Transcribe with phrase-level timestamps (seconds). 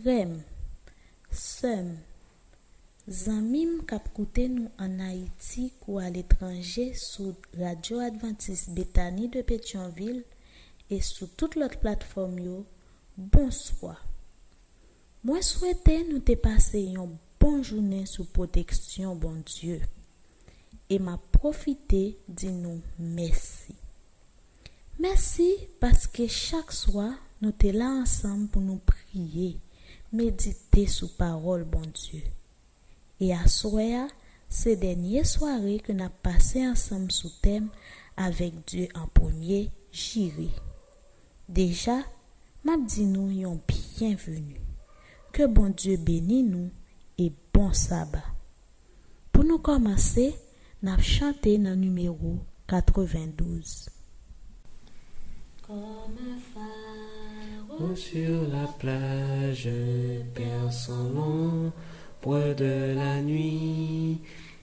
[0.00, 0.38] frem,
[1.30, 1.88] sem,
[3.04, 10.24] zanmim kap koute nou an Haiti kou al etranje sou Radio Adventist Betani de Petionville
[10.88, 12.62] e sou tout lot platform yo,
[13.16, 13.98] bonsoy.
[15.26, 19.82] Mwen souwete nou te pase yon bon jounen sou proteksyon bon Diyo
[20.90, 23.76] e ma profite di nou mersi.
[25.00, 27.10] Mersi paske chak swa
[27.42, 29.58] nou te la ansam pou nou priye.
[30.12, 32.22] medite sou parol bon Diyo.
[33.20, 34.08] E aswaya,
[34.50, 37.68] se denye sware ke na pase ansam sou tem
[38.18, 40.50] avek Diyo an pwemye jiri.
[41.50, 42.00] Deja,
[42.66, 44.58] map di nou yon bienvenu.
[45.34, 46.70] Ke bon Diyo beni nou
[47.20, 48.22] e bon saba.
[49.30, 50.32] Pou nou komanse,
[50.82, 52.38] nap chante nan numero
[52.70, 53.90] 92.
[55.66, 56.79] Comme un fa
[57.94, 59.68] sur la plage,
[60.34, 64.18] perd son ombre de la nuit.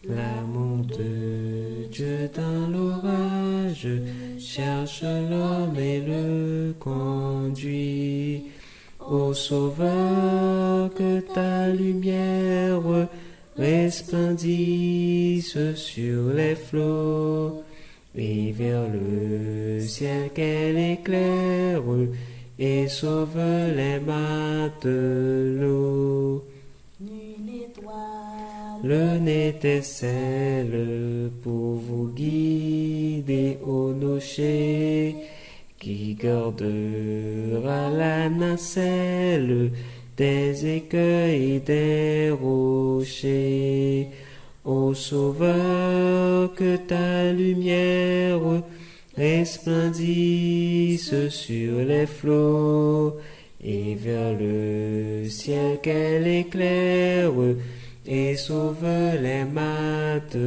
[0.08, 3.88] L'amour de Dieu dans l'orage
[4.40, 8.46] cherche l'homme et le conduit.
[9.10, 12.82] Ô Sauveur, que ta lumière
[13.58, 17.64] resplendisse sur les flots
[18.16, 21.82] et vers le ciel qu'elle éclaire
[22.60, 23.38] et sauve
[23.76, 25.18] les matelots.
[28.84, 35.16] Le n'était celle pour vous guider au nocher
[35.80, 39.72] qui gardera la nacelle
[40.16, 44.08] des écueils des rochers.
[44.66, 48.62] Ô Sauveur, que ta lumière
[49.18, 53.18] resplendisse sur les flots
[53.64, 57.32] et vers le ciel qu'elle éclaire
[58.06, 58.86] et sauve
[59.22, 60.38] les matelots.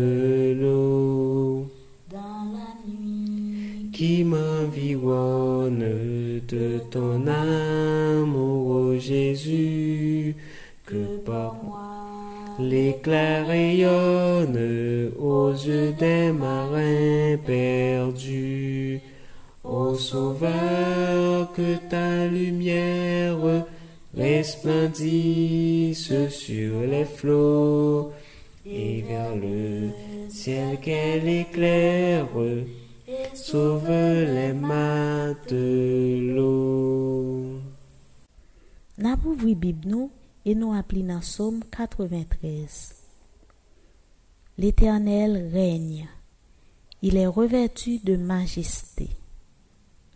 [3.93, 5.85] Qui m'environne
[6.49, 10.35] de ton amour, Jésus,
[10.87, 11.90] que par moi
[12.61, 19.01] l'éclair rayonne aux yeux des marins perdus.
[19.65, 23.37] Ô Sauveur, que ta lumière
[24.17, 28.13] resplendisse sur les flots
[28.67, 29.91] et vers le
[30.29, 32.27] ciel qu'elle éclaire
[33.35, 35.51] sauve les matelots.
[38.99, 40.11] N'a ouvri Bib nou
[40.51, 42.97] et nous appelons dans Somme 93.
[44.59, 46.09] L'Éternel règne.
[47.03, 49.11] Il est revêtu de majesté.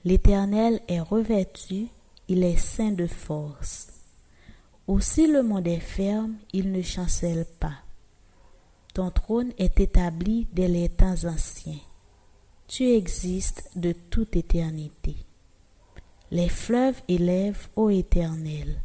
[0.05, 1.87] L'Éternel est revêtu,
[2.27, 3.93] il est saint de force.
[4.89, 7.79] Aussi le monde est ferme, il ne chancelle pas.
[8.93, 11.79] Ton trône est établi dès les temps anciens.
[12.67, 15.15] Tu existes de toute éternité.
[16.33, 18.81] Les fleuves élèvent, ô Éternel.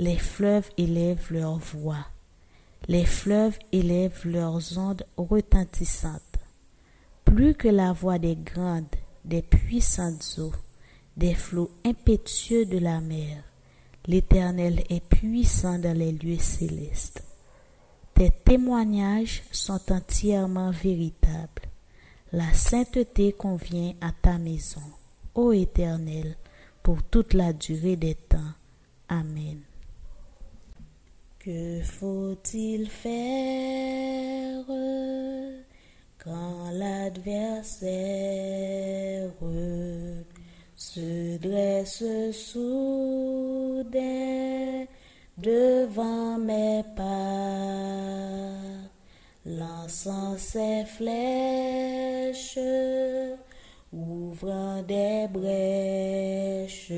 [0.00, 2.06] Les fleuves élèvent leur voix.
[2.86, 6.22] Les fleuves élèvent leurs ondes retentissantes.
[7.24, 8.86] Plus que la voix des grandes,
[9.24, 10.52] des puissantes eaux,
[11.16, 13.42] des flots impétueux de la mer.
[14.06, 17.24] L'Éternel est puissant dans les lieux célestes.
[18.14, 21.68] Tes témoignages sont entièrement véritables.
[22.30, 24.82] La sainteté convient à ta maison,
[25.34, 26.36] ô Éternel,
[26.84, 28.52] pour toute la durée des temps.
[29.08, 29.67] Amen.
[31.48, 34.66] Que faut-il faire
[36.22, 37.80] quand l'adversaire
[40.76, 43.94] se dresse soudain
[45.38, 48.50] devant mes pas,
[49.46, 52.58] lançant ses flèches,
[53.90, 56.92] ouvrant des brèches,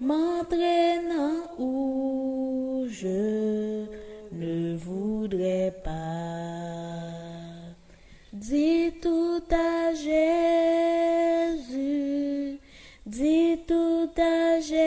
[0.00, 3.84] m'entraînant où je
[4.32, 5.90] ne voudrais pas.
[8.32, 10.18] Dis tout à Jésus,
[13.04, 14.80] dis tout à Jésus,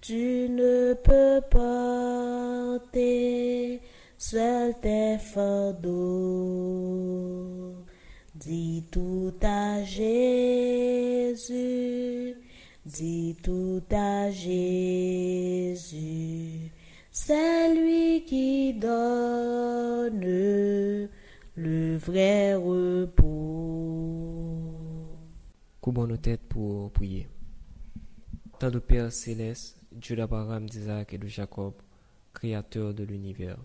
[0.00, 1.40] tu ne peux
[2.80, 3.02] porter
[4.16, 6.91] seul tes fardeaux.
[8.44, 10.34] Dis tout à Jésus,
[12.84, 15.92] dis tout à Jésus.
[17.12, 20.22] C'est lui qui donne
[21.54, 23.22] le vrai repos.
[25.80, 27.28] Coupons nos têtes pour prier.
[28.58, 31.74] Tant de Père céleste, Dieu d'Abraham, d'Isaac et de Jacob,
[32.34, 33.58] Créateur de l'univers.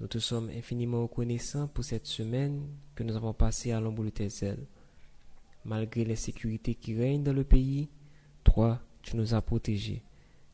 [0.00, 4.08] Nous te sommes infiniment reconnaissants pour cette semaine que nous avons passée à l'ombre de
[4.08, 4.66] tes ailes.
[5.66, 7.90] Malgré les sécurités qui règnent dans le pays,
[8.42, 10.02] toi, tu nous as protégés.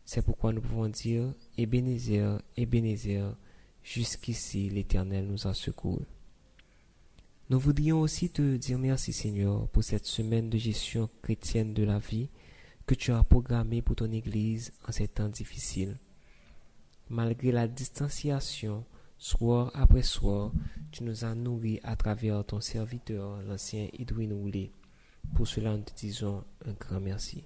[0.05, 3.37] C'est pourquoi nous pouvons dire Ebenezer, Ebenezer,
[3.85, 6.07] jusqu'ici l'Éternel nous a secourus.
[7.49, 12.01] Nous voudrions aussi te dire merci Seigneur pour cette semaine de gestion chrétienne de la
[12.01, 12.29] vie
[12.85, 15.99] que tu as programmée pour ton Église en ces temps difficiles.
[17.09, 18.85] Malgré la distanciation,
[19.19, 20.53] soir après soir,
[20.91, 24.73] tu nous as nourris à travers ton serviteur, l'ancien Edwin Oulé.
[25.35, 27.45] Pour cela, nous te disons un grand merci.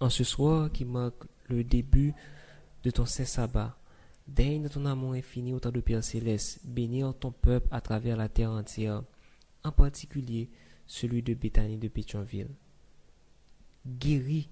[0.00, 2.14] En ce soir qui marque le début
[2.82, 3.76] de ton saint sabbat,
[4.26, 8.50] daigne ton amour infini autant de Père céleste bénir ton peuple à travers la terre
[8.50, 9.02] entière,
[9.64, 10.50] en particulier
[10.86, 12.50] celui de Béthanie de Pétionville.
[13.86, 14.48] Guéris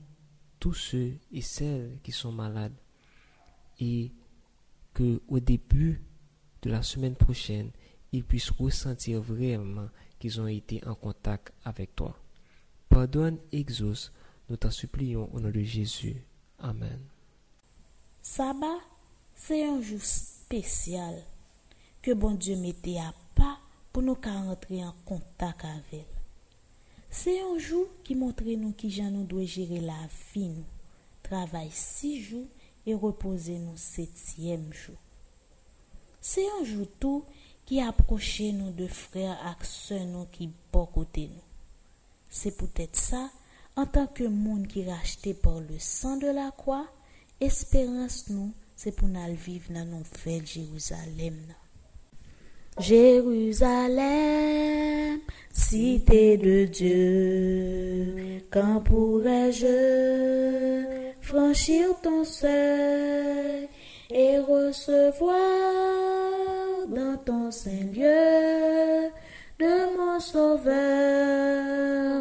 [0.58, 2.76] tous ceux et celles qui sont malades
[3.80, 4.12] et
[4.94, 6.02] que au début
[6.62, 7.70] de la semaine prochaine,
[8.12, 9.88] ils puissent ressentir vraiment
[10.18, 12.16] qu'ils ont été en contact avec toi.
[12.88, 14.12] Pardonne, exauce,
[14.48, 16.16] nous t'en supplions au nom de Jésus.
[16.58, 17.00] Amen.
[18.20, 18.80] Sabbat,
[19.34, 21.22] c'est un jour spécial
[22.02, 23.58] que bon Dieu mettait à pas
[23.92, 26.06] pour nous rentrer en contact avec
[27.10, 30.64] C'est un jour qui montre nous qui j'en nous doit gérer la vie nous.
[31.22, 32.48] Travailler six jours
[32.86, 34.96] e repose nou setyem jou.
[36.20, 37.24] Se yon jou tou
[37.68, 41.46] ki aproche nou de frè ak sè nou ki bokote nou.
[42.30, 43.28] Se pou tèt sa,
[43.78, 46.84] an tanke moun ki rachete por le san de la kwa,
[47.40, 51.60] esperans nou se pou nan viv nan nou vel Jeruzalem nan.
[52.80, 54.00] Jérusalem,
[55.52, 59.66] cité de Dieu, quand pourrais-je
[61.30, 63.68] franchir ton seuil
[64.10, 65.36] et recevoir
[66.88, 69.10] dans ton saint lieu
[69.60, 70.68] de mon sauveur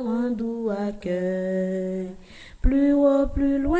[0.07, 2.11] un doux accueil,
[2.61, 3.79] plus haut, plus loin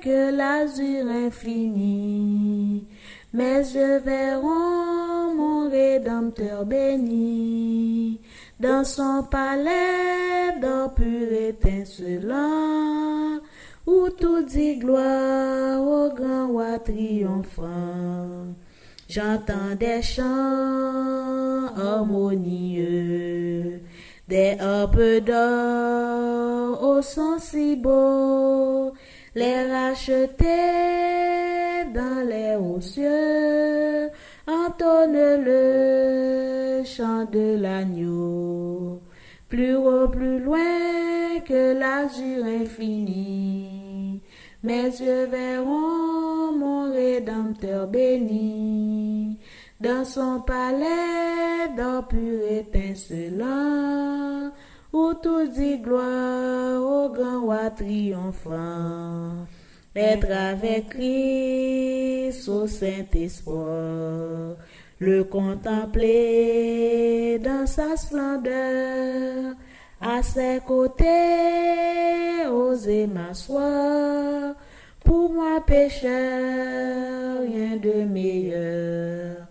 [0.00, 2.86] que l'azur infini.
[3.32, 8.20] Mes yeux verront mon Rédempteur béni
[8.60, 12.76] dans son palais d'or pur étincelant
[13.86, 18.56] où tout dit gloire au grand roi triomphant.
[19.08, 23.80] J'entends des chants harmonieux,
[24.26, 28.92] des harpes d'or au son si beau,
[29.36, 30.34] les racheter
[31.94, 34.10] dans les hauts cieux,
[34.48, 39.00] entonne le chant de l'agneau,
[39.48, 43.75] plus haut, plus loin que l'azur infini.
[44.66, 49.38] Mes yeux verront mon Rédempteur béni
[49.80, 53.46] dans son palais d'or pur étincelant,
[54.92, 59.46] où tout dit gloire au grand roi triomphant.
[59.94, 64.56] Être avec Christ au Saint-Espoir,
[64.98, 65.78] le contempler
[67.38, 69.54] dans sa splendeur,
[70.00, 74.54] à ses côtés, oser m'asseoir,
[75.04, 79.46] pour moi pécheur, rien de meilleur,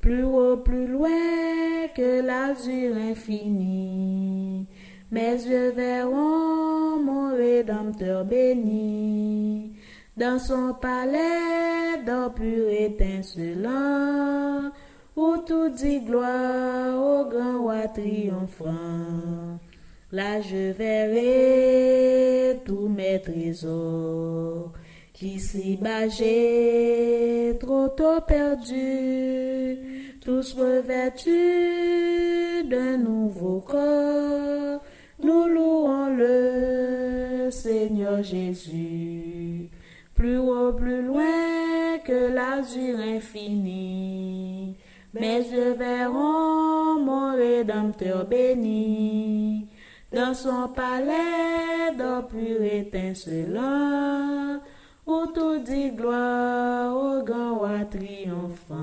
[0.00, 4.66] plus haut, plus loin que l'azur infini.
[5.10, 9.72] Mes yeux verront mon Rédempteur béni,
[10.16, 14.70] dans son palais d'or pur étincelant,
[15.16, 19.58] où tout dit gloire au grand roi triomphant.
[20.12, 24.72] Là je verrai tous mes trésors,
[25.12, 25.78] qui s'y
[26.18, 29.78] j'ai trop tôt perdus,
[30.20, 31.30] tous revêtus
[32.68, 34.82] d'un nouveau corps.
[35.22, 39.70] Nous louons le Seigneur Jésus,
[40.16, 44.76] plus haut, plus loin que l'azur infini.
[45.14, 49.68] Mes yeux verront mon Rédempteur béni,
[50.12, 54.60] dans son palais d'or pur étincelant,
[55.06, 58.76] où tout dit gloire au grand roi triomphant.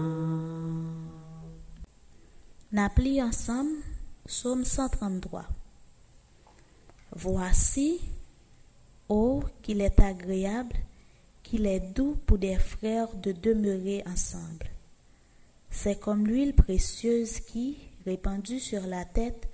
[2.72, 3.77] N'appli ensemble,
[4.25, 5.46] psaume 133.
[7.15, 8.00] Voici,
[9.10, 10.75] ô qu'il est agréable,
[11.43, 14.67] qu'il est doux pour des frères de demeurer ensemble.
[15.69, 19.47] C'est comme l'huile précieuse qui, répandue sur la tête,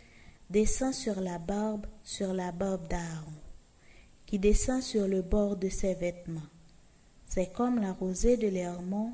[0.53, 3.33] descend sur la barbe, sur la barbe d'Aaron,
[4.27, 6.49] qui descend sur le bord de ses vêtements.
[7.27, 9.13] C'est comme la rosée de l'Hermon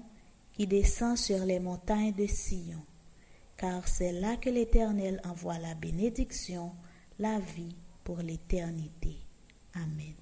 [0.53, 2.83] qui descend sur les montagnes de Sion,
[3.55, 6.71] car c'est là que l'Éternel envoie la bénédiction,
[7.19, 9.15] la vie pour l'éternité.
[9.75, 10.15] Amen.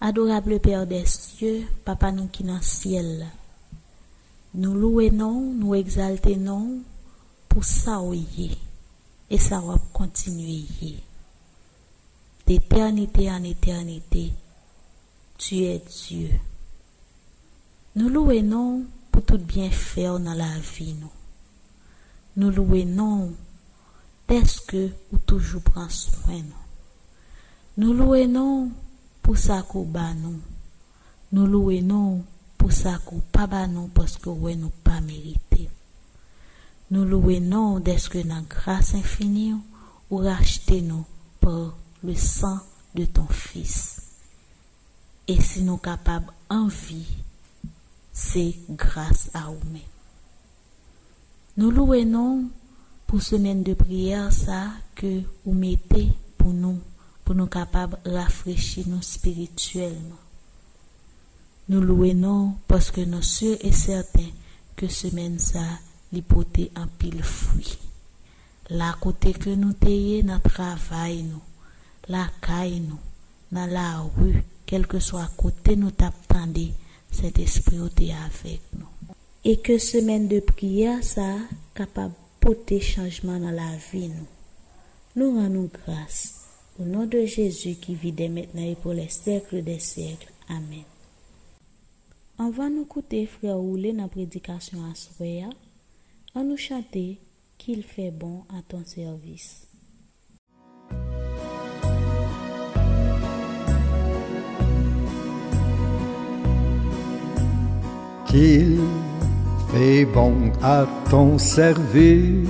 [0.00, 3.28] Adorable Père des cieux, Papa nous qui dans ciel,
[4.54, 6.82] nous louons, nous exaltons
[7.54, 8.02] pour ça
[9.30, 10.64] et ça va continuer.
[12.44, 14.32] D'éternité en éternité,
[15.38, 16.30] tu es Dieu.
[17.94, 18.82] Nous louons
[19.12, 20.96] pour tout bien faire dans la vie.
[21.00, 21.10] Nous,
[22.36, 23.32] nous louons
[24.26, 26.42] parce que ou toujours prend soin.
[27.76, 28.72] Nous, nous louons
[29.22, 30.40] pour ça qu'on nous.
[31.30, 32.24] Nous louons
[32.58, 35.70] pour ça qu'on pas nous parce que nous nous pas mérité.
[36.94, 39.52] Nous louons parce que dans grâce infinie
[40.10, 41.04] ou racheté nous
[41.40, 42.60] par le sang
[42.94, 44.00] de ton Fils.
[45.26, 47.16] Et si nous capables en vie,
[48.12, 49.82] c'est grâce à vous-même.
[51.56, 52.44] Nous louons
[53.08, 56.78] pour semaine de prière ça que vous mettez pour nous,
[57.24, 60.20] pour nous capables de rafraîchir nous spirituellement.
[61.68, 64.30] Nous louons parce que nous sommes et certains
[64.76, 65.58] que semaine ça,
[66.14, 67.78] l'hypothèse en pile fruit.
[68.70, 71.42] La côté que nous tayons dans le travail, nous,
[72.08, 72.98] la caille, nous,
[73.52, 76.70] dans la rue, quel que soit côté nous t'attendons,
[77.10, 78.86] cet esprit est avec nous.
[79.44, 81.36] Et que semaine de prière, ça,
[81.74, 84.26] capable de porter changement dans la vie, nous.
[85.16, 86.40] Nous rendons grâce.
[86.80, 90.32] Au nom de Jésus qui vit dès maintenant et pour les siècles des siècles.
[90.48, 90.82] Amen.
[92.36, 95.50] On va nous écouter frère rouler dans la prédication à Soya.
[96.34, 97.20] On nous chanter
[97.58, 99.68] qu'il fait bon à ton service.
[108.34, 108.80] qu'il
[109.70, 112.48] fait bon à ton service.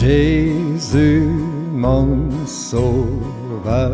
[0.00, 1.28] Jésus,
[1.72, 3.92] mon sauveur,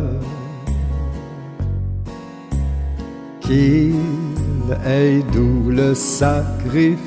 [4.86, 6.98] est doux le sacrifice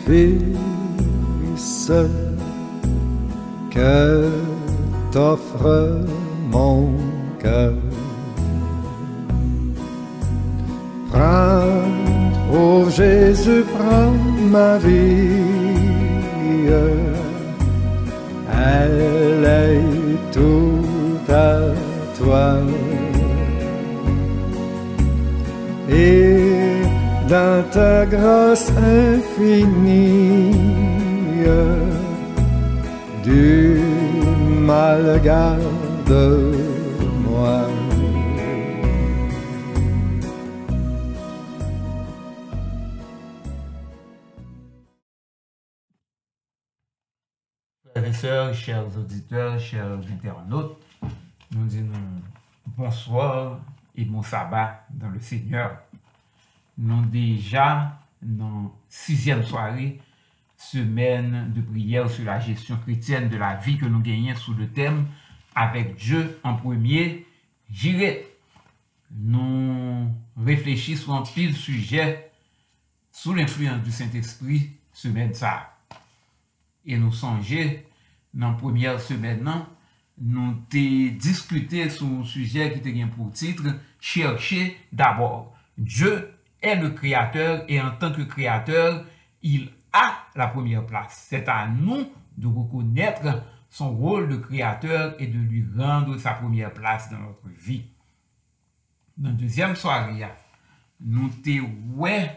[3.72, 4.30] que
[5.12, 6.02] t'offre
[6.52, 6.92] mon
[7.42, 7.74] cœur.
[11.12, 11.62] Prends,
[12.54, 14.14] oh Jésus, prends
[14.52, 15.56] ma vie.
[18.68, 21.60] Elle est tout à
[22.18, 22.58] toi.
[25.90, 26.55] Et
[27.28, 30.52] dans ta grâce infinie,
[33.24, 33.80] du
[34.62, 35.66] mal garde-moi.
[47.92, 50.78] Frères et sœurs, chers auditeurs, chers internautes,
[51.52, 51.86] nous disons
[52.78, 53.60] bonsoir
[53.96, 55.85] et bon sabbat dans le Seigneur.
[56.78, 60.00] Nous déjà dans sixième soirée,
[60.58, 64.68] semaine de prière sur la gestion chrétienne de la vie que nous gagnons sous le
[64.68, 65.06] thème
[65.54, 67.26] avec Dieu en premier,
[67.70, 68.28] j'irai.
[69.18, 72.32] Nous réfléchissons en pile sujet
[73.12, 75.78] sous l'influence du Saint-Esprit semaine ça.
[76.86, 77.72] Et nous songeons
[78.34, 79.66] dans la première semaine, non,
[80.18, 83.64] nous avons discuté sur un sujet qui était pour titre
[84.00, 85.56] Chercher d'abord.
[85.78, 86.35] Dieu
[86.74, 89.06] le créateur et en tant que créateur,
[89.44, 91.28] il a la première place.
[91.30, 96.74] C'est à nous de reconnaître son rôle de créateur et de lui rendre sa première
[96.74, 97.84] place dans notre vie.
[99.18, 100.26] Dans la deuxième soirée,
[101.00, 102.30] nous avons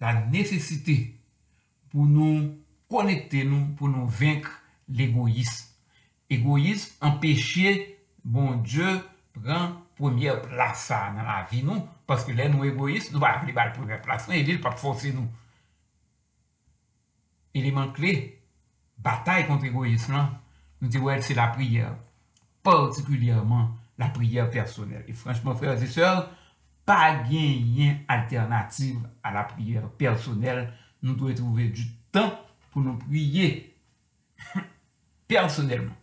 [0.00, 1.20] la nécessité
[1.90, 2.56] pour nous
[2.88, 5.66] connecter nous, pour nous vaincre l'égoïsme.
[6.30, 9.00] Égoïsme, empêcher, bon Dieu,
[9.32, 13.64] prend première place dans la vie nous, parce que là, nous égoïstes, nous ne pas
[13.64, 15.28] la première place, et il ne pas forcer nous.
[17.52, 18.40] Élément clé,
[18.96, 20.28] bataille contre l'égoïsme,
[20.80, 21.94] nous disons, c'est la prière,
[22.62, 25.04] particulièrement la prière personnelle.
[25.08, 26.30] Et franchement, frères et sœurs,
[26.86, 30.72] pas gagner alternative à la prière personnelle.
[31.02, 32.32] Nous devons trouver du temps
[32.70, 33.74] pour nous prier
[35.28, 35.96] personnellement,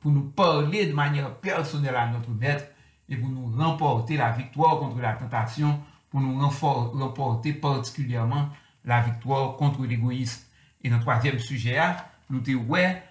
[0.00, 2.64] pour nous parler de manière personnelle à notre maître
[3.08, 8.48] et pour nous remporter la victoire contre la tentation, pour nous remporter particulièrement
[8.84, 10.42] la victoire contre l'égoïsme.
[10.82, 11.78] Et notre troisième sujet,
[12.30, 13.02] nous avons ouais,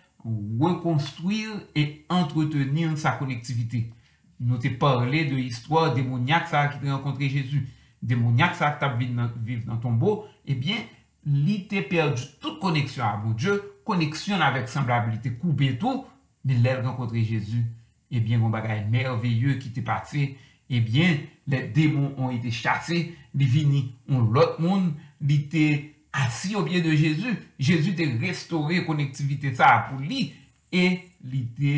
[0.60, 3.92] reconstruire et entretenir sa connectivité.
[4.40, 7.68] Nous t'ai parlé de l'histoire démoniaque ça qui t'a rencontré Jésus.
[8.02, 9.08] Démoniaque ça qui
[9.44, 10.78] vivre dans ton beau, eh bien,
[11.26, 16.06] li t'a perdu toute connexion à mon Dieu, connexion avec semblabilité, coupé tout,
[16.46, 17.66] mais l'a rencontré Jésus.
[18.12, 20.32] Eh ebyen kon bagay merveye ki te pase,
[20.70, 22.96] ebyen eh le demon on ite chase,
[23.34, 25.68] li vini on lot moun, li te
[26.14, 30.32] assi ou bie de Jezu, Jezu te restore konektivite sa pou li,
[30.72, 30.86] e
[31.28, 31.76] li te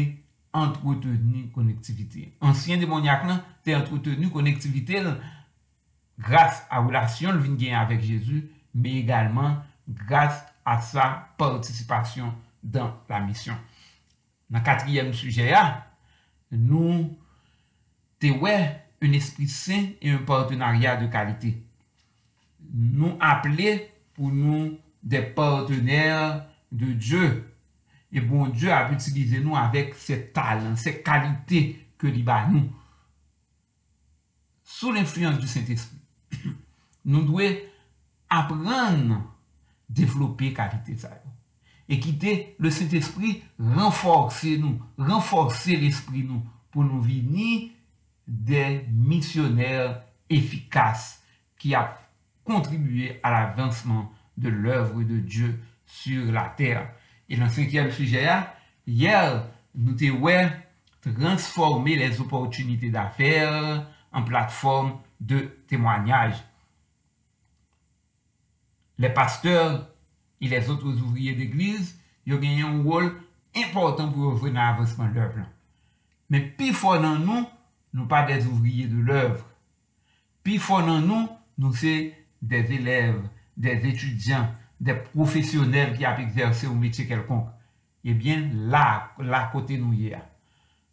[0.57, 2.29] entretenu konektivite.
[2.41, 5.19] Ansyen demonyak nan, te entretenu konektivite nan,
[6.19, 8.41] grase a relasyon l vin gen avèk Jezu,
[8.73, 12.33] me egalman grase a sa participasyon
[12.63, 13.57] dan la misyon.
[14.49, 15.88] Nan katriyem suje ya, ah,
[16.51, 17.17] nous
[18.19, 21.63] te ouais un esprit saint et un partenariat de qualité.
[22.73, 27.53] Nous appeler pour nous des partenaires de Dieu.
[28.11, 32.69] Et bon Dieu a utilisé nous avec ses talents, ses qualités que a nous.
[34.63, 35.97] Sous l'influence du Saint-Esprit,
[37.05, 37.57] nous devons
[38.29, 39.21] apprendre à
[39.89, 41.09] développer qualité ça.
[41.89, 47.71] Et quitter le Saint-Esprit renforcer nous, renforcer l'esprit nous pour nous venir
[48.27, 51.23] des missionnaires efficaces
[51.57, 51.97] qui a
[52.43, 56.93] contribué à l'avancement de l'œuvre de Dieu sur la terre.
[57.27, 58.29] Et dans le cinquième sujet,
[58.85, 60.51] hier, nous avons
[61.01, 66.35] transformer les opportunités d'affaires en plateforme de témoignage.
[68.97, 69.87] Les pasteurs
[70.41, 73.13] et les autres ouvriers d'église, ils ont gagné un rôle
[73.55, 75.45] important pour ouvrir l'avancement de leur plan.
[76.29, 77.45] Mais plus fort dans nous,
[77.93, 79.45] nous pas des ouvriers de l'œuvre.
[80.43, 81.27] Plus fort dans nous,
[81.57, 83.21] nous sommes des élèves,
[83.57, 87.49] des étudiants, des professionnels qui ont exercé un métier quelconque.
[88.05, 90.17] Eh bien, là, là, côté nous y est,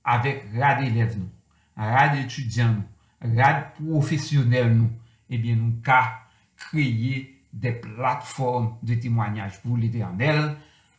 [0.04, 1.28] avec rad élèves nous,
[1.76, 4.90] rad étudiants nous, rad professionnels nous,
[5.30, 6.09] eh bien, nous avons
[6.56, 10.57] créé des plateformes de témoignage pour l'éternel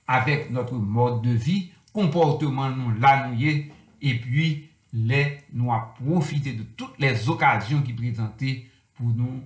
[0.07, 6.63] avec notre mode de vie, comportement nous l'annouiller et puis les nous a profité de
[6.63, 8.65] toutes les occasions qui présentaient
[8.95, 9.43] pour nous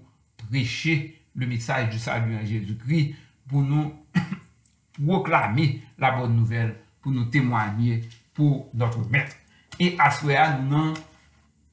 [0.50, 3.16] prêcher le message du salut en Jésus-Christ,
[3.48, 3.94] pour nous
[5.06, 8.02] proclamer la bonne nouvelle, pour nous témoigner
[8.34, 9.36] pour notre maître.
[9.80, 10.94] Et à cela, nous en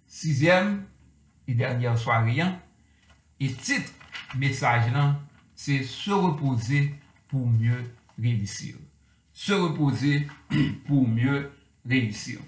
[0.07, 0.85] sixième
[1.47, 2.43] et dernière soirée,
[3.41, 3.93] et titre
[4.37, 5.17] message là,
[5.59, 6.95] c'est se reposer
[7.27, 8.77] pour mieux réussir.
[9.33, 10.29] Se reposer
[10.87, 11.51] pour mieux
[11.85, 12.39] réussir.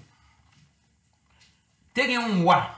[1.91, 2.69] Te gen yon wak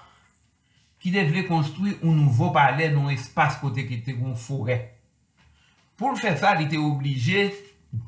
[1.04, 4.80] ki te vle konstruy ou nouvo pale nou espas kote ki te kon fore.
[6.00, 7.52] Pou l fè sa, li te oblije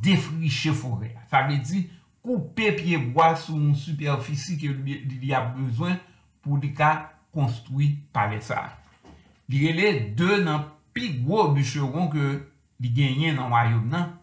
[0.02, 1.12] defriche fore.
[1.30, 1.84] Sa vle di,
[2.26, 6.00] koupe pieboa sou moun superfisi ki li a bezwen
[6.42, 6.96] pou li ka
[7.36, 8.72] konstruy pale sa.
[9.52, 12.26] Li rele de nan pi gwo bûcheron ke
[12.80, 14.14] li genyen nan wayob nan,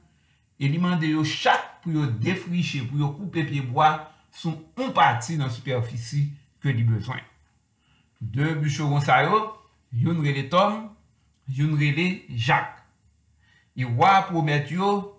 [0.56, 3.92] e li mande yo chak pou yo defriche, pou yo koupe pieboa
[4.32, 6.30] sou on pati nan superfici
[6.64, 7.20] ke li bezwen.
[8.22, 9.42] De bûcheron sa yo,
[9.92, 10.86] yon rele Tom,
[11.50, 12.80] yon rele Jacques.
[13.76, 15.12] E wap promet yo,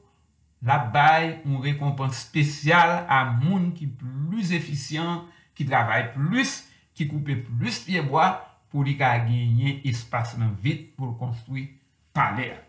[0.66, 5.22] la bay yon rekompans spesyal a moun ki plus efisyen,
[5.54, 6.64] ki travay plus,
[6.98, 8.40] ki koupe plus pieboa,
[8.74, 11.68] pou li ka genyen espas nan vit pou konstoui
[12.14, 12.60] pale a.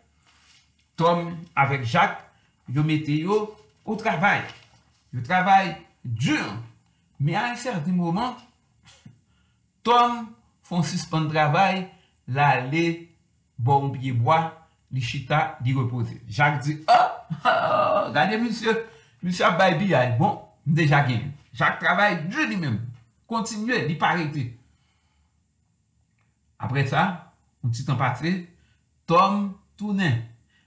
[1.01, 2.21] Tom avek Jacques,
[2.69, 3.38] yo mete yo
[3.87, 4.45] ou travay.
[5.17, 5.73] Yo travay
[6.05, 6.45] dur,
[7.19, 8.37] me a yon certi mouman,
[9.85, 10.27] Tom
[10.64, 11.87] fon sispan travay,
[12.29, 13.09] la le
[13.59, 14.38] bon piyeboa,
[14.93, 16.21] li chita di repose.
[16.29, 17.09] Jacques di, oh,
[17.45, 18.73] oh, oh gade monsye,
[19.23, 21.33] monsye ap bay bi ay, bon, mde Jacques genyen.
[21.53, 22.79] Jacques travay dur li men,
[23.29, 24.51] kontinye, li parete.
[26.59, 28.33] Apre sa, ou titan patre,
[29.09, 30.23] tom tounen.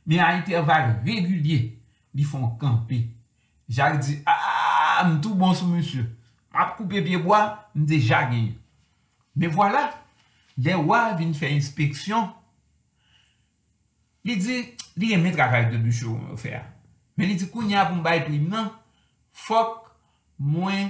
[0.08, 1.60] Me a interval regulye,
[2.16, 3.04] li fon kampe.
[3.68, 6.06] Jak di, aaa, m tou bon sou monsye.
[6.56, 8.54] Ap koupe pieboa, m de jagen.
[9.38, 9.90] Me vwala,
[10.58, 12.32] le wav vin fè inspeksyon.
[14.28, 14.62] Li di,
[14.98, 16.62] li eme travay de bouchou fè.
[17.20, 18.72] Men li di, kou nye ap m bay prim nan,
[19.36, 19.92] fok
[20.40, 20.90] mwen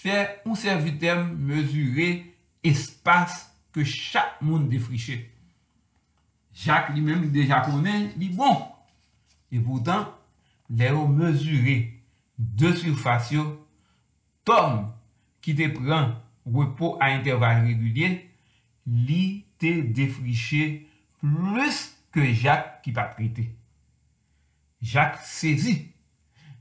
[0.00, 2.08] fè ou servitem mesure
[2.64, 5.18] espas ke chak moun defriche.
[6.54, 8.62] Chak li menm deja konen li bon.
[9.50, 10.06] E poutan,
[10.70, 11.76] le yo mesure
[12.38, 13.54] de surfasyon
[14.46, 14.84] tom
[15.44, 18.16] ki te pran repos a interval regulyen
[18.86, 20.84] li te defriche
[21.20, 21.84] plus
[22.14, 23.48] ke Jacques ki pa prete.
[24.84, 25.74] Jacques sezi,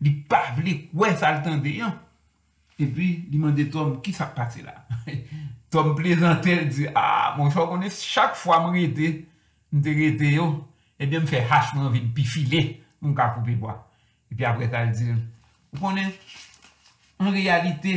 [0.01, 1.93] li pa vle kwen saltan de yon,
[2.79, 4.77] e pi li mande tom ki sa pase la.
[5.73, 9.07] Tom plezantel di, ah, a, moun chwa konen, chak fwa m rete,
[9.73, 10.45] m te rete yo,
[11.01, 12.61] ebe m fe hash m anvin, pi file,
[13.01, 13.79] m ka koupi bwa.
[14.29, 16.13] E pi apre tal di, m konen,
[17.17, 17.95] en realite,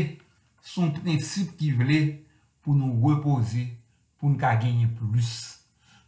[0.65, 2.01] son prinsip ki vle
[2.65, 3.69] pou nou repose,
[4.17, 5.37] pou nou ka genye plus.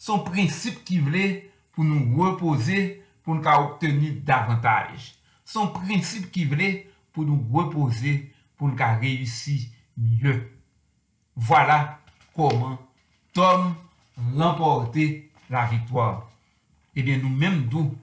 [0.01, 1.29] Son prinsip ki vle
[1.77, 2.81] pou nou repose,
[3.21, 5.19] pou nou ka obteni davantage.
[5.45, 6.77] Son prinsip ki vle
[7.13, 8.23] pou nou repose,
[8.57, 9.67] pou nou ka reyusi
[10.01, 10.41] mye.
[11.41, 12.01] Voilà
[12.35, 12.81] comment
[13.33, 13.73] Tom
[14.35, 16.29] remportait la victoire.
[16.97, 17.97] Eh bien, nous-mêmes, nous,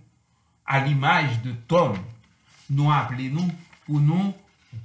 [0.65, 1.97] à l'image de Tom,
[2.69, 3.51] nous appelons-nous
[3.85, 4.33] pour nous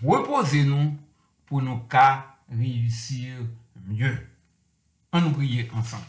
[0.02, 0.98] reposer nous,
[1.46, 3.36] pour nous cas réussir
[3.86, 4.28] mieux.
[5.12, 6.02] On nous prier ensemble.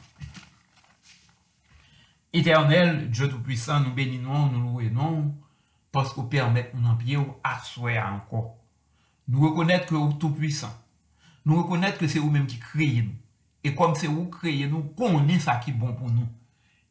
[2.33, 5.35] Éternel, Dieu Tout-Puissant, nous bénissons, nous louons,
[5.91, 8.55] parce qu'on permet nous en pied à soi encore.
[9.27, 10.75] Nous reconnaître que Tout-Puissant,
[11.45, 13.15] nous reconnaître que c'est vous-même qui créez nous.
[13.63, 16.27] Et comme c'est vous créez nous, connaissez ça qui est bon pour nous.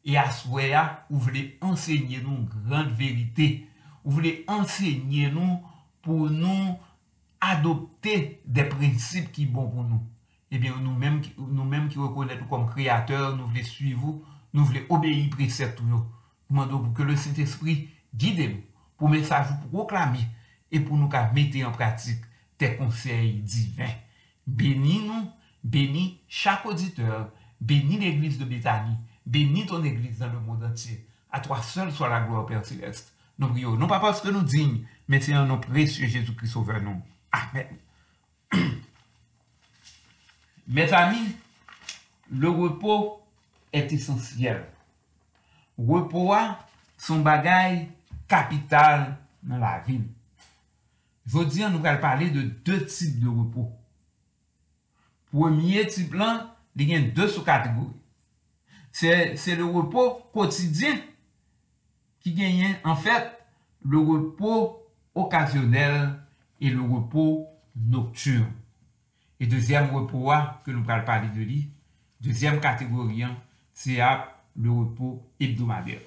[0.03, 3.67] Et à ce moment-là, vous voulez enseigner nous une grande vérité.
[4.03, 5.59] Vous voulez enseigner nous
[6.01, 6.77] pour nous
[7.39, 10.01] adopter des principes qui sont bons pour nous.
[10.51, 15.29] Eh bien, nous-mêmes nous qui reconnaissons comme créateurs, nous voulons suivre vous, nous voulons obéir
[15.29, 15.81] préceptes.
[15.81, 16.03] Nous
[16.49, 18.61] demandons que le Saint-Esprit guide nous,
[18.97, 20.25] pour message vous proclamer
[20.71, 22.21] et pour nous mettre en pratique
[22.57, 23.85] tes conseils divins.
[24.47, 25.31] Bénis nous,
[25.63, 31.05] bénis chaque auditeur, bénis l'église de Béthanie, bénis ton église dans le monde entier.
[31.31, 33.13] À toi seul soit la gloire, Père Céleste.
[33.39, 36.81] Nous prions, non pas parce que nous dignes, mais c'est en nom précieux Jésus-Christ sauveur
[36.81, 37.01] nous.
[37.31, 37.67] Amen.
[40.67, 41.35] Mes amis,
[42.29, 43.21] le repos
[43.73, 44.65] est essentiel.
[45.77, 46.33] Repos
[46.97, 47.87] son bagage
[48.27, 49.83] capital dans la.
[49.87, 53.71] Je veux dire, nous allons parler de deux types de repos.
[55.31, 57.91] Premier type lan, li gen 2 sou kategori.
[58.91, 60.99] Se le repos kotidyen
[62.21, 63.37] ki genyen en fèt fait,
[63.87, 64.81] le repos
[65.15, 66.19] okasyonel
[66.59, 68.45] e le repos noktur.
[69.39, 71.61] E dezyem repos wa, ke nou pral pali de li,
[72.21, 73.33] dezyem kategorian,
[73.73, 74.27] se ap
[74.59, 76.03] le repos hebdomadèl.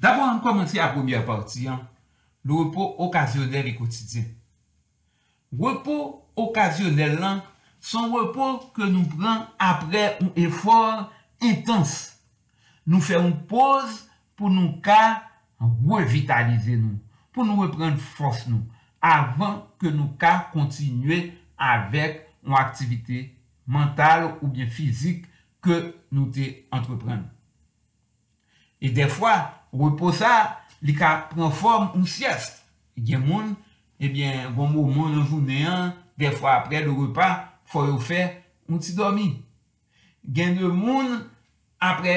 [0.00, 1.80] D'abord, an komanse a premier parti an,
[2.44, 4.28] le repos okasyonel e kotidyen.
[5.54, 7.40] Repos okasyonel lan,
[7.84, 11.04] son repos ke nou pran apre ou efor
[11.44, 12.14] intens.
[12.88, 14.04] Nou fè ou pose
[14.38, 15.24] pou nou ka
[15.60, 16.96] revitalize nou,
[17.32, 18.64] pou nou repren fos nou,
[19.04, 23.26] avan ke nou ka kontinue avèk ou aktivite
[23.68, 25.24] mental ou bien fizik
[25.64, 25.80] ke
[26.12, 27.24] nou te entrepren.
[28.80, 29.32] E defwa,
[29.72, 32.60] repos sa, li ka pren form ou siest.
[32.94, 33.54] Gen moun,
[33.98, 38.26] eh ebyen, goun moun moun an jounen an, defwa apre le repas, fò yo fè,
[38.68, 39.30] un ti domi.
[40.24, 41.18] Gen de moun,
[41.80, 42.14] apre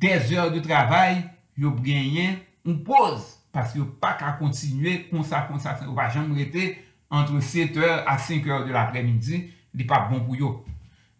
[0.00, 1.20] 10 or de travay,
[1.60, 6.72] yo genyen, un pose, paske yo pa ka kontinue, konsa konsa, yo pa jam rete,
[7.10, 9.42] entre 7 or a 5 or de l'apremidi,
[9.74, 10.54] li pa bon pou yo.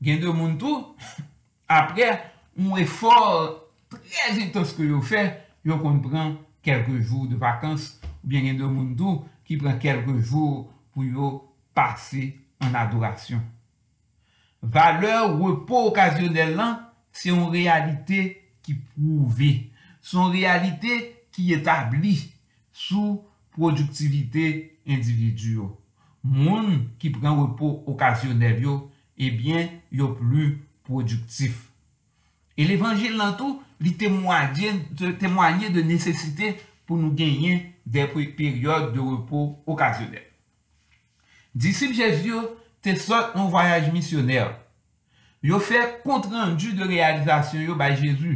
[0.00, 0.94] Gen de moun tou,
[1.80, 2.08] apre,
[2.60, 5.26] un efor trez etos ke yo fè,
[5.66, 9.80] yo kon pran kelke jou de vakans, ou bien gen de moun tou, ki pran
[9.82, 11.34] kelke jou pou yo
[11.76, 12.30] pase
[12.64, 13.42] an adorasyon.
[14.62, 16.78] valeur repos okasyonel lan,
[17.12, 19.52] se yon realite ki prouve.
[20.02, 21.00] Son realite
[21.34, 22.16] ki etabli
[22.72, 23.20] sou
[23.56, 25.72] produktivite individuo.
[26.24, 28.78] Moun ki pren repos okasyonel yo,
[29.20, 30.54] ebyen yo plu
[30.86, 31.66] produktif.
[32.60, 38.04] E l'Evangile lantou li temwanyen de nesesite pou nou genyen de
[38.36, 40.26] peryode de repos okasyonel.
[41.54, 42.42] Disip Jezio
[42.84, 44.50] te sot an voyaj misioner.
[45.44, 48.34] Yo fè kontrandu de realizasyon yo bay Jezu.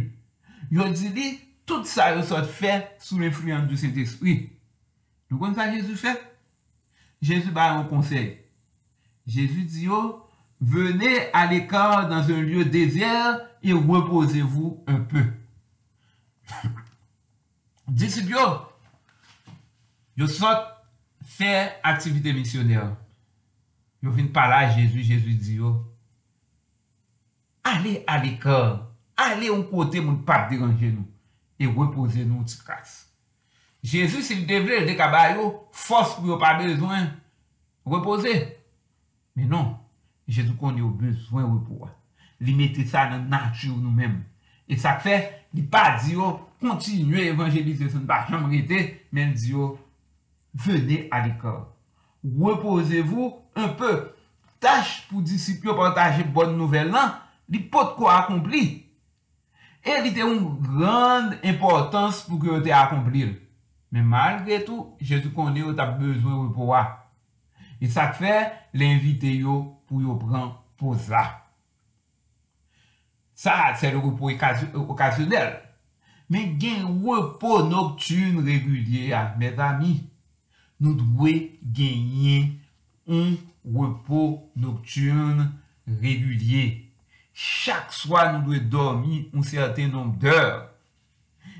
[0.72, 1.32] Yo di li,
[1.68, 4.50] tout sa yo sot fè sou l'influence de cet esprit.
[5.28, 6.14] Nou kon sa Jezu fè?
[7.24, 8.38] Jezu bay an konsey.
[9.28, 10.00] Jezu di yo,
[10.60, 15.24] venez a l'écart dans un lieu désert et reposez-vous un peu.
[17.88, 18.44] Disip yo,
[20.28, 20.70] sot
[21.36, 22.94] fè aktivite misioner.
[24.04, 25.70] Yo vin pala Jezu, Jezu di yo,
[27.64, 28.74] ale ale kèr,
[29.16, 31.06] ale ou kote moun pap diranje nou,
[31.56, 32.98] e repose nou ti kras.
[33.80, 37.08] Jezu si li devle de kabay yo, fos pou yo pa bezwen
[37.88, 38.36] repose.
[39.40, 39.72] Menon,
[40.28, 41.88] Jezu kon yo bezwen repouwa.
[42.44, 44.20] Li mette sa nan natyou nou menm.
[44.68, 45.22] E sa kfe,
[45.56, 48.84] li pa di yo, kontinye evanjelize son pa chanm rete,
[49.16, 49.78] men di yo,
[50.52, 51.62] vene ale kèr.
[52.24, 54.12] reposez-vous un peu.
[54.60, 58.86] Tâche pour disciples partager bonne nouvelle là, li pot quoi accompli.
[59.84, 63.36] Et li te une grande importance pour que tu accompli.
[63.92, 67.10] Mais malgré tout, Jésus connaît tu as besoin de pouvoir.
[67.80, 71.42] Et ça fait l'inviter yo pour yo prendre pause là.
[73.34, 74.30] Ça, c'est le repos
[74.88, 75.60] occasionnel.
[76.30, 80.08] Mais gain repos nocturne régulier, mes amis.
[80.84, 82.52] nou dwe genyen
[83.08, 85.48] un repos nocturne
[86.02, 86.84] regulye.
[87.34, 90.68] Chak swa nou dwe dormi un certain nombre d'heure.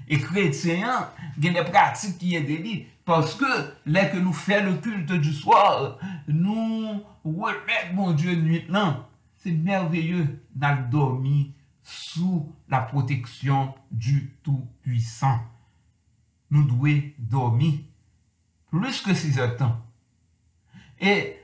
[0.05, 1.09] E kretyen
[1.41, 2.77] gen de pratik ki yede li.
[3.05, 3.49] Paske
[3.85, 9.03] lè ke nou fè le kulte du swar, nou wè mèk bon dieu nuit lan.
[9.43, 10.23] Se merveye
[10.57, 11.51] nan dormi
[11.85, 15.43] sou la proteksyon du tout puissant.
[16.49, 17.75] Nou dwe dormi.
[18.75, 19.81] plus que 6 heures de temps.
[21.01, 21.37] Et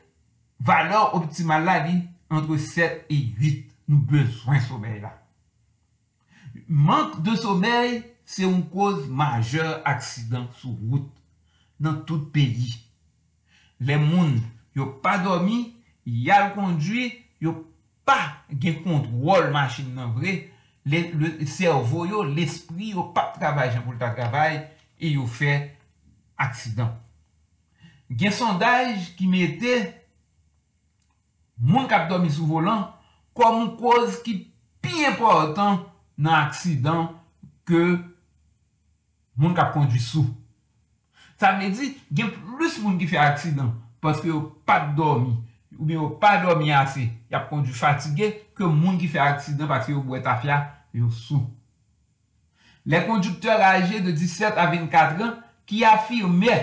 [0.59, 1.87] valeur optimale là,
[2.29, 5.17] entre 7 et 8, nous besoin de sommeil là.
[6.69, 11.11] Manque de sommeil, c'est une cause majeure accident sur route
[11.79, 12.85] dans tout pays.
[13.79, 14.41] Les mouns,
[14.75, 17.65] ils n'ont pas dormi, y a le conduit, ils n'ont
[18.05, 20.51] pas de contrôle machine non vrai.
[20.85, 24.67] Le, le cerveau, l'esprit, ils n'ont pas travaillé pour le travail
[24.99, 25.77] et ils fait
[26.37, 26.99] accident.
[28.11, 29.77] gen sondaj ki mette
[31.61, 32.89] moun kap domi sou volan
[33.37, 34.37] kwa moun koz ki
[34.83, 35.87] pi important
[36.19, 37.11] nan aksidan
[37.69, 37.83] ke
[39.39, 40.27] moun kap kondwi sou.
[41.41, 43.71] Sa mè di gen plus moun ki fe aksidan
[44.03, 45.37] paske yo pat domi
[45.79, 49.95] ou bi yo pat domi ase yap kondwi fatige ke moun ki fe aksidan paske
[49.95, 51.47] yo bwet afya yo sou.
[52.87, 55.35] Le kondukteur aje de 17 a 24 an
[55.69, 56.57] ki afirme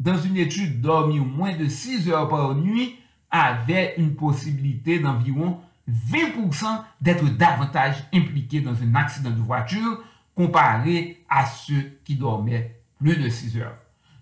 [0.00, 2.96] dans une étude, dormir moins de 6 heures par nuit
[3.30, 10.02] avait une possibilité d'environ 20% d'être davantage impliqué dans un accident de voiture
[10.34, 13.76] comparé à ceux qui dormaient plus de 6 heures.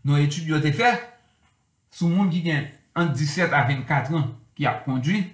[0.05, 1.03] Nos études ont été faites
[1.91, 2.63] sur le monde qui a
[2.95, 5.27] entre 17 à 24 ans qui a conduit.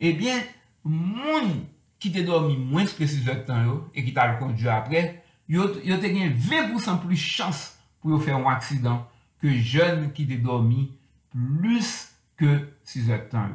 [0.00, 0.38] Eh bien,
[0.84, 1.64] monde
[1.98, 5.60] qui a dormi moins que 6 heures de temps et qui a conduit après, il
[5.60, 9.06] a 20% plus de chance pour faire un accident
[9.40, 10.92] que jeune qui dédormi
[11.30, 13.48] plus que 6 heures de temps.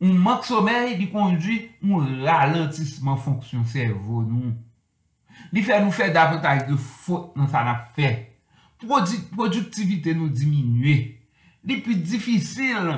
[0.00, 4.52] Un manque de sommeil qui conduit un ralentissement fonction cerveau nous.
[5.54, 8.10] Li fè nou fè davantaj de fote nan sa na fè.
[8.82, 10.96] Produ produktivite nou diminue.
[11.66, 12.92] Li pi difisil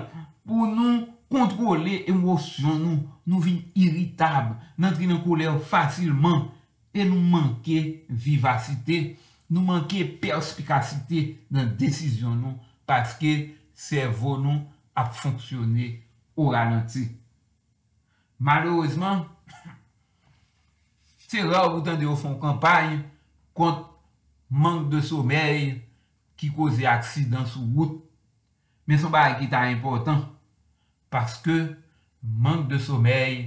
[0.49, 3.01] pou nou kontrole emosyon nou.
[3.29, 4.55] Nou vin iritab.
[4.81, 6.47] Nan tri nan kolèr fasilman.
[6.97, 9.19] E nou manke vivasite.
[9.49, 12.57] nou manke perspikasite nan desisyon nou
[12.89, 13.33] paske
[13.79, 14.61] servo nou
[14.99, 15.93] ap fonksyonne
[16.39, 17.07] ou ralanti.
[18.39, 19.25] Malouzman,
[21.29, 23.01] se ra ou tan de ou fon kampany
[23.57, 23.87] kont
[24.49, 25.75] mank de somey
[26.39, 27.97] ki koze aksidans ou wout.
[28.89, 30.29] Men son ba ki ta important
[31.13, 31.57] paske
[32.23, 33.43] mank de somey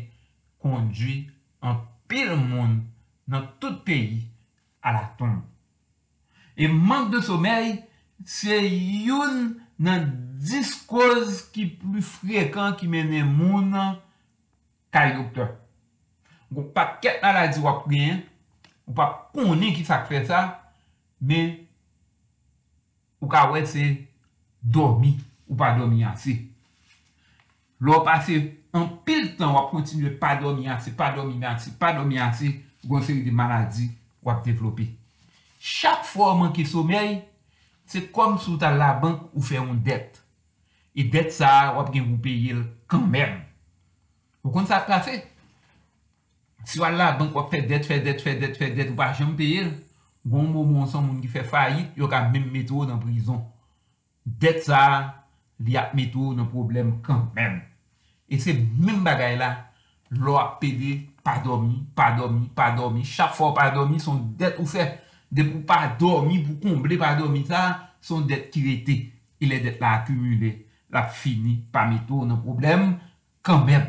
[0.62, 1.24] kondwi
[1.66, 1.80] an
[2.12, 2.82] pil moun
[3.32, 4.28] nan tout peyi
[4.84, 5.51] a la tombe.
[6.62, 7.80] E mank de somey,
[8.30, 10.06] se youn nan
[10.46, 13.74] diskoz ki plu frekant ki mene moun
[14.94, 15.56] kari doktor.
[16.54, 18.22] Gon pa ket di wap gen,
[18.86, 20.44] ou pa konen ki sak fe sa,
[21.18, 21.58] men
[23.18, 23.90] ou ka wet se
[24.62, 25.16] dormi
[25.48, 26.38] ou pa dormi ansi.
[27.82, 28.38] Lò pase
[28.78, 32.54] an pil tan wap kontinye pa dormi ansi, pa dormi ansi, pa dormi ansi,
[32.86, 33.90] gon seri di maladi
[34.22, 35.01] wap devlopi.
[35.62, 37.20] Chak fwa man ki somey,
[37.86, 40.18] se kom sou ta la bank ou fe yon det.
[40.98, 43.36] E det sa wap gen wou peye l kanmen.
[44.42, 45.20] Wou kon sa plase.
[46.66, 49.12] Si wap la bank wap fe det, fe det, fe det, fe det, wap pa
[49.20, 49.70] jem peye l,
[50.26, 53.44] goun moun moun san moun ki fe fayit, yo ka men metou nan prizon.
[54.26, 54.82] Det sa
[55.62, 57.62] li ap metou nan problem kanmen.
[58.26, 59.52] E se men bagay la,
[60.18, 64.56] lo ap pede, pa domi, pa domi, pa domi, chak fwa pa domi, son det
[64.58, 64.90] ou fe.
[65.32, 68.98] de pou pa dormi, pou komble pa dormi sa, son det ki rete.
[69.42, 70.54] E le det la akumule,
[70.94, 72.92] la fini, pa meto nan problem,
[73.46, 73.88] kanmen.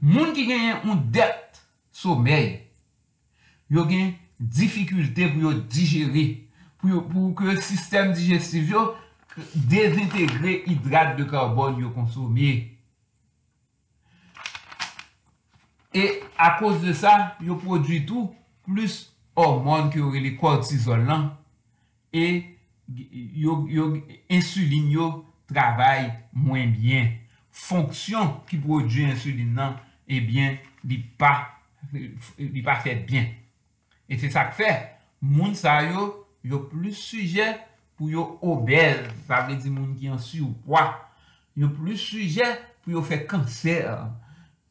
[0.00, 1.58] Moun ki genyen un det
[1.90, 2.60] somey,
[3.72, 6.26] yo genyen difikulte pou yo digere,
[6.78, 8.92] pou, yo, pou ke sistem digestif yo
[9.54, 12.52] dezintegre hidrat de karbon yo konsome.
[15.92, 16.04] E
[16.38, 18.30] a kos de sa, yo prodwi tou
[18.64, 21.30] plus Oh, hormone ki ori li kortizol lan,
[22.12, 22.26] e
[23.40, 23.86] yo, yo
[24.28, 25.06] insulin yo
[25.48, 27.14] travay mwen bien.
[27.52, 31.32] Fonksyon ki prodjou insulin nan, ebyen li pa,
[31.92, 33.30] li pa fet bien.
[34.04, 34.72] E se sa k fe,
[35.24, 36.10] moun sa yo,
[36.44, 37.46] yo plus suje
[37.96, 40.90] pou yo obez, sa vle di moun ki ansi ou pwa,
[41.56, 42.50] yo plus suje
[42.82, 43.96] pou yo fe kanser.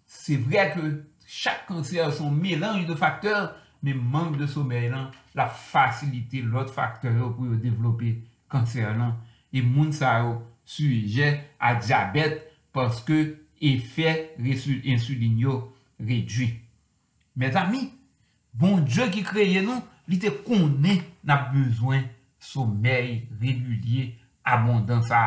[0.06, 0.86] Se vre ke
[1.26, 5.20] chak kanser son melanj de fakteur men mank de somey lan non.
[5.36, 8.16] la fasilite lot faktor yo pou yo devlope
[8.52, 9.12] kanser lan.
[9.12, 9.20] Non.
[9.52, 12.40] E moun sa yo suje a diabet
[12.76, 13.24] paske
[13.62, 15.58] efè insulin yo
[16.00, 16.54] redwi.
[17.36, 17.86] Mes ami,
[18.54, 22.04] bon Diyo ki kreye nou, li te konen na bezwen
[22.42, 24.12] somey regulye
[24.44, 25.22] abondan sa.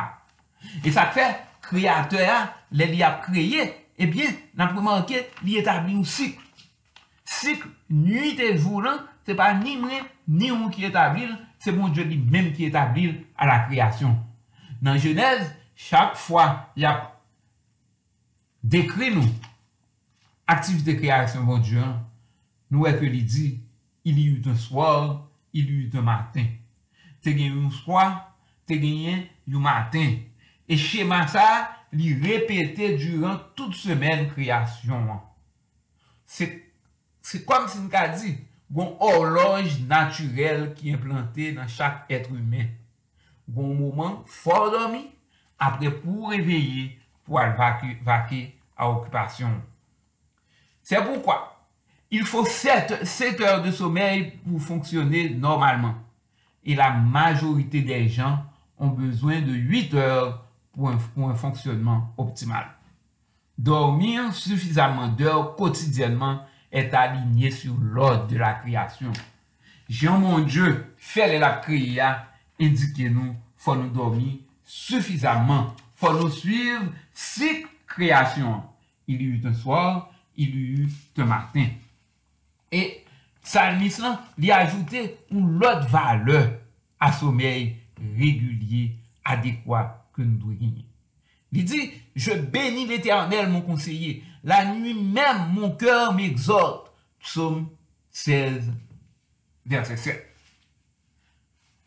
[0.84, 1.24] E sa fe,
[1.64, 2.38] kreator a,
[2.74, 6.40] le li ap kreye, ebyen, eh nan pou manke, li etabli ou sik.
[7.24, 11.32] Sik, nuit et joulan, se pa ni mwen, ni ou ki etablil,
[11.62, 14.14] se bon Dje li menm ki etablil a la kreasyon.
[14.84, 17.08] Nan jenèz, chak fwa, li ap
[18.60, 19.28] dekri nou,
[20.50, 21.86] aktivite kreasyon bon Dje,
[22.72, 23.46] nou e ke li di,
[24.04, 25.16] il y eut un swol,
[25.54, 26.46] il y eut un matin.
[27.24, 28.34] Te gen yon swa,
[28.68, 30.18] te gen yon matin.
[30.68, 31.46] E chema sa,
[31.94, 35.08] li repete duran tout semen kreasyon.
[36.28, 36.50] Se
[37.24, 38.34] se kom sin ka di,
[38.68, 42.68] goun horloj naturel ki implante nan chak etre humen.
[43.48, 45.06] Goun mouman for domi,
[45.60, 46.92] apre pou reveye
[47.24, 48.44] pou al vake,
[48.76, 49.58] a okupasyon.
[50.84, 51.38] Se poukwa,
[52.10, 55.96] il fò 7, 7 de sommeil pou fonksyonne normalman.
[56.64, 58.42] E la majorite de jan
[58.80, 60.34] on bezwen de 8 heures
[60.74, 62.66] pou un, fonksyonman optimal.
[63.56, 66.42] Dormir suffisamment d'heures quotidiennement
[66.74, 69.12] est aligné sur l'ordre de la création.
[69.88, 72.26] Jean mon Dieu, fait la créa,
[72.60, 74.34] indiquez-nous, faut nous dormir
[74.64, 78.62] suffisamment, faut nous suivre cette création.
[79.06, 81.66] Il y eut un soir, il y eut un matin.
[82.72, 83.04] Et
[83.42, 84.02] psalmiste
[84.36, 86.50] lui a ajouté une autre valeur
[86.98, 87.76] à sommeil
[88.18, 90.84] régulier adéquat que nous devons gagner.
[91.54, 94.24] Il dit, je bénis l'éternel, mon conseiller.
[94.42, 96.92] La nuit même, mon cœur m'exhorte.
[97.20, 97.68] Psaume
[98.10, 98.72] 16,
[99.64, 100.34] verset 7.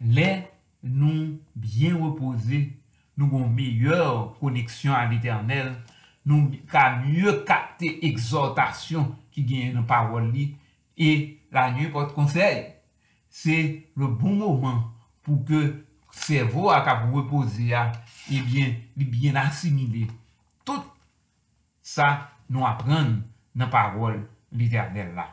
[0.02, 0.44] Les
[0.84, 2.78] nous bien reposés,
[3.18, 5.76] nous avons meilleure connexion à l'éternel.
[6.26, 10.34] Nous avons mieux capté exhortation qui gagne dans la parole.
[10.98, 12.68] Et la nuit porte conseil.
[13.30, 14.92] C'est le bon moment
[15.24, 17.74] pour que cerveau à cap reposer
[18.34, 20.08] ebyen, li byen asimile
[20.68, 20.86] tout
[21.84, 23.18] sa nou apren
[23.58, 24.20] nan parol
[24.52, 25.28] l'Eternel la.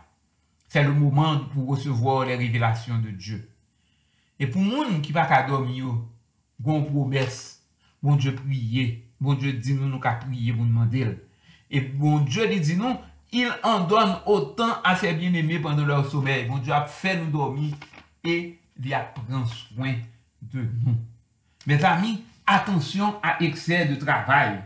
[0.74, 3.38] Se le mouman pou resevo le revelasyon de Diyo.
[4.42, 5.92] E pou moun ki pa kadom yo,
[6.58, 7.36] goun promes,
[8.02, 8.88] bon Diyo priye,
[9.22, 11.14] bon Diyo di nou nou ka priye moun mandel.
[11.70, 12.98] E bon Diyo li di nou,
[13.34, 16.48] il an don otan a se bien eme pandan lor somey.
[16.50, 17.70] Bon Diyo ap fè nou dormi,
[18.26, 18.36] e
[18.82, 20.00] li ap pran soin
[20.42, 20.98] de nou.
[21.70, 24.56] Mes ami, atensyon a ekser de travay.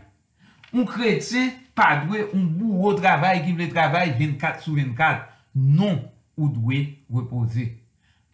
[0.73, 5.25] Un kretien pa dwe un bourreau travay ki vle travay 24 sou 24.
[5.55, 6.01] Non
[6.37, 7.71] ou dwe repose.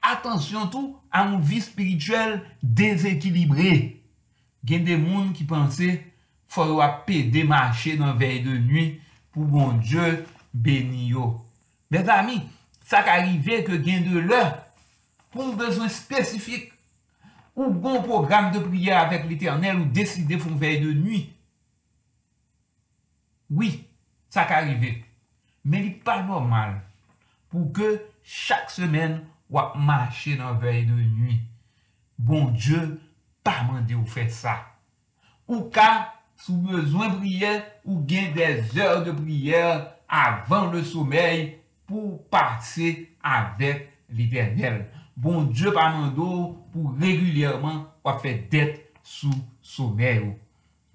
[0.06, 3.96] Atensyon tou an vi spirituel dezekilibre.
[4.66, 5.94] Gen de moun ki panse
[6.52, 8.86] fwa wapè demache nan vey de nwi
[9.34, 10.06] pou bon Diyo
[10.54, 11.34] beni yo.
[11.92, 12.40] Bez ami,
[12.86, 14.44] sa ka rive ke gen de lè
[15.34, 16.72] pou bezon spesifik
[17.56, 21.34] ou bon programme de prière avec l'éternel ou décider font veille de nuit.
[23.50, 23.88] Oui,
[24.30, 25.06] ça peut arriver.
[25.64, 26.82] Mais il n'est pas normal
[27.50, 31.40] pour que chaque semaine, ou marcher dans veille de nuit.
[32.18, 33.00] Bon Dieu,
[33.44, 34.66] pas demander ou faire ça.
[35.48, 41.60] Ou cas, sous besoin de prière, ou gain des heures de prière avant le sommeil
[41.86, 44.90] pour passer avec l'éternel.
[45.16, 46.28] bon Dje pa mando
[46.74, 50.32] pou regulyerman wap fè det sou somè yo.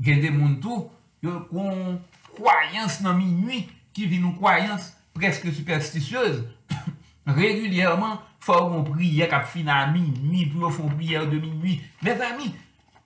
[0.00, 0.88] Gen de moun tou,
[1.24, 1.98] yo kon
[2.36, 3.64] kwayans nan minwi
[3.96, 6.44] ki vi nou kwayans preske superstisyeuse.
[7.40, 11.78] Regulyerman, fò yon priye kap fina nan minwi, pou yo fon priye de minwi.
[12.04, 12.52] Mes ami,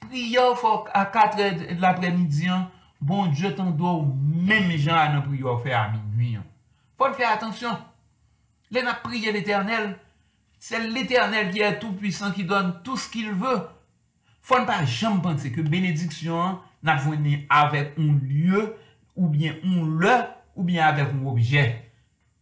[0.06, 2.68] priye fò a 4 de l'apremidyan,
[3.00, 6.42] bon Dje tan do mèm jan nan priye wap fè nan minwi.
[6.98, 7.78] Fò fè atensyon,
[8.74, 9.94] lè nan priye l'Eternel,
[10.66, 13.68] C'est l'Éternel qui est tout-puissant, qui donne tout ce qu'il veut.
[14.40, 16.96] Faut ne pas jamais penser que bénédiction n'a
[17.50, 18.74] avec un lieu,
[19.14, 20.22] ou bien un le,
[20.56, 21.92] ou bien avec un objet.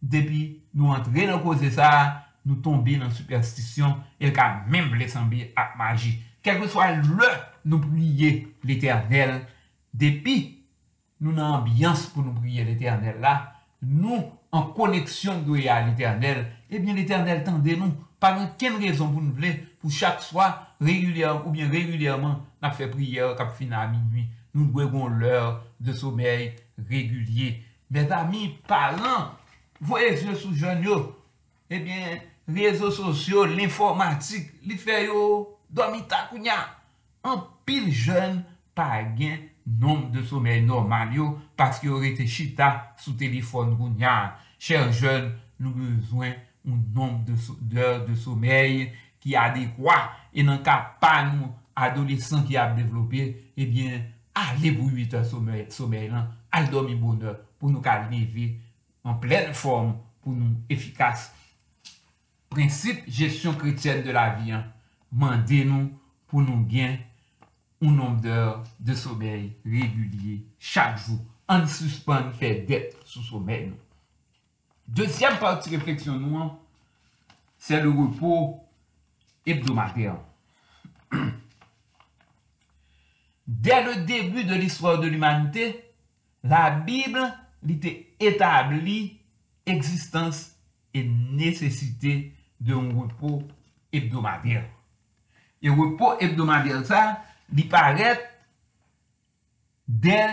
[0.01, 5.77] Depuis nous entrer dans cause ça, nou tombe nan superstisyon, el ka mèm blesambi ak
[5.79, 6.17] magi.
[6.43, 7.29] Kelke swa le
[7.63, 9.37] nou priye l'Eternel,
[9.95, 10.35] depi
[11.23, 13.37] nou nan ambyans pou nou priye l'Eternel la,
[13.79, 19.23] nou an koneksyon dwe a l'Eternel, ebyen l'Eternel tende nou, pa nou ken rezon pou
[19.23, 19.51] nou vle
[19.81, 20.47] pou chak swa
[20.79, 24.29] regulyèm ou bien regulyèman nan fè priyer kap fina a minwi.
[24.53, 27.57] Nou dwe gon lèr de somèy regulyè.
[27.93, 29.33] Mè zami, paran,
[29.81, 30.99] voye zyo sou joun yo,
[31.69, 32.21] eh ebyen,
[32.53, 35.23] rezo sosyo, l'informatik, li fè yo,
[35.73, 36.57] domi takounya.
[37.27, 38.41] An pil joun
[38.77, 41.27] pa gen nom de somèy normal yo,
[41.59, 44.33] paske yo rete chita sou telefon gounya.
[44.63, 48.91] Chèr joun, nou bezwen un nom de, so, de, de
[49.23, 49.95] ki adekwa
[50.35, 54.03] e nan ka pa nou adolesan ki ap devlopye, ebyen
[54.35, 58.51] ale pou 8 an somey, somey lan al domi bonheur pou nou ka leve
[59.07, 59.93] en plen form
[60.23, 61.29] pou nou efikas
[62.53, 64.67] prinsip jesyon kretyen de la vi an
[65.11, 65.89] mande nou
[66.29, 66.99] pou nou gen
[67.83, 71.19] un nom d'or de somey regulye chak jou
[71.51, 73.82] an suspande fè det sou somey nou
[74.93, 76.51] Dezyem parti refleksyon nou,
[77.57, 78.59] se le repos
[79.45, 80.13] hebdomater.
[83.47, 85.93] Dè le debu de l'histoire de l'humanité,
[86.43, 87.19] la Bible
[87.63, 89.19] l'ité établi
[89.65, 90.55] existence
[90.93, 93.41] et nécessité d'un repos
[93.91, 94.61] hebdomater.
[95.61, 98.19] Et repos hebdomater, ça, l'y paraît
[99.87, 100.25] dè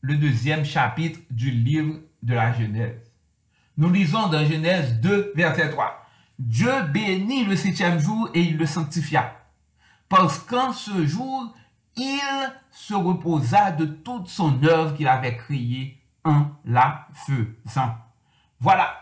[0.00, 3.05] le deuxième chapitre du livre de la Genèse.
[3.78, 6.02] Nous lisons dans Genèse 2, verset 3.
[6.38, 9.36] Dieu bénit le septième jour et il le sanctifia.
[10.08, 11.54] Parce qu'en ce jour,
[11.94, 12.20] il
[12.70, 17.94] se reposa de toute son œuvre qu'il avait créée en la faisant.
[18.60, 18.94] Voilà.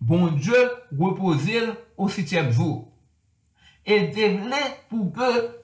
[0.00, 2.90] Bon Dieu reposait au septième jour.
[3.86, 5.62] Et dévelait pour que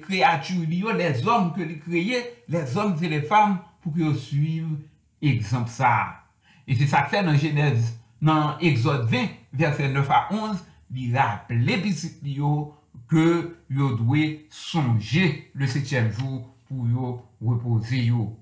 [0.00, 4.78] créatures, les hommes que l'il créait, les hommes et les femmes, pour qu'ils suivent
[5.20, 6.23] exemple ça.
[6.66, 7.92] E se sa fè nan Genèse,
[8.24, 10.62] nan Exode 20, verset 9 a 11,
[10.94, 12.72] li rappele pisit li yo
[13.10, 13.26] ke
[13.72, 18.32] yo dwe sonje le setyem jou pou yo repose yo.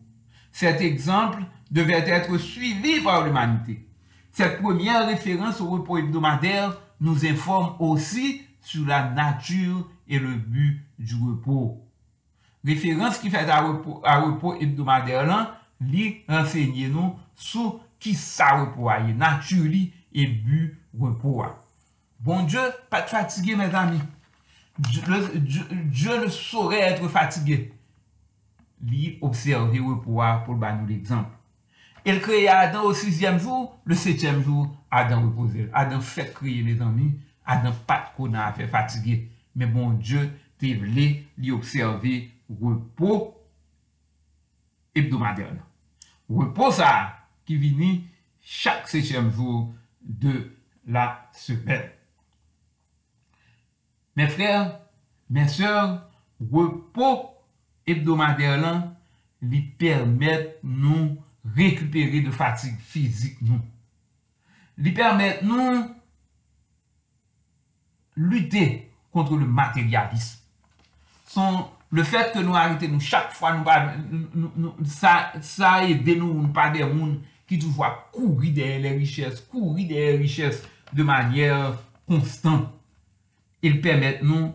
[0.52, 3.86] Cet exemple devait être suivi par l'humanité.
[4.30, 10.86] Cette première référence au repos hebdomadaire nous informe aussi sur la nature et le but
[10.98, 11.82] du repos.
[12.64, 18.57] Référence qui fait à repos, à repos hebdomadaire là, li renseigne nous sous ki sa
[18.59, 20.64] repwa ye, natyur li e bu
[21.00, 21.53] repwa.
[22.22, 24.00] Bon Diyo pat fatige, mes ami.
[24.78, 27.72] Diyo ne sore etre fatige.
[28.82, 31.34] Li observe repwa pou ba nou l'exemple.
[32.05, 35.68] El kreye Adam au 6e jour, le 7e jour, Adam repose.
[35.72, 37.12] Adam fèk kreye, mes ami.
[37.46, 39.20] Adam pat konan a fè fatige.
[39.55, 40.26] Men bon Diyo
[40.59, 42.14] te vle li observe
[42.50, 43.32] repos
[44.94, 45.59] hebdomadèl.
[46.30, 47.03] Repos sa a.
[47.53, 48.05] qui vini
[48.40, 50.50] chaque septième jour de
[50.86, 51.90] la semaine.
[54.16, 54.78] Mes frères,
[55.28, 56.09] mes sœurs,
[56.40, 57.28] repos
[57.86, 58.82] hebdomadaire lan
[59.42, 61.16] li permette nou
[61.57, 63.59] rekupere de fatigue fizik nou.
[64.78, 65.80] Li permette nou
[68.16, 68.64] lute
[69.14, 70.40] kontre le materialisme.
[71.32, 76.70] Son le fet ke nou harite nou chak fwa nou sa ede nou nou pa
[76.74, 77.20] de moun
[77.53, 81.53] ki toujwa kouri de le richesse, kouri de le richesse de manyer
[82.09, 82.72] konstant.
[83.62, 84.55] Il permette nou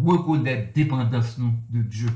[0.00, 2.10] rekonet dependans nou de Dieu.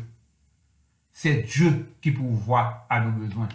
[1.12, 3.48] C'est Dieu qui pourvoit à nos besoins.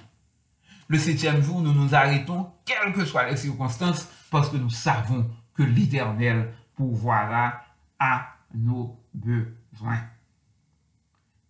[0.87, 5.29] Le septième jour, nous nous arrêtons, quelles que soient les circonstances, parce que nous savons
[5.53, 7.61] que l'Éternel pourvoira
[7.99, 10.01] à nos besoins.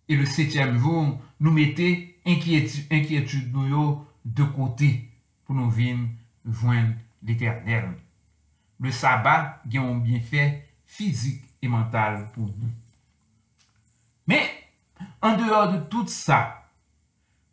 [0.08, 4.90] Et le septième jour, nous mettons inquiétude nous de kote
[5.46, 6.06] pou nou vin
[6.46, 6.92] jwen
[7.22, 7.90] l'Eternel.
[8.82, 10.48] Le sabat gen yon bienfè
[10.90, 12.70] fizik e mental pou nou.
[14.30, 14.46] Men,
[15.22, 16.40] an deor de tout sa,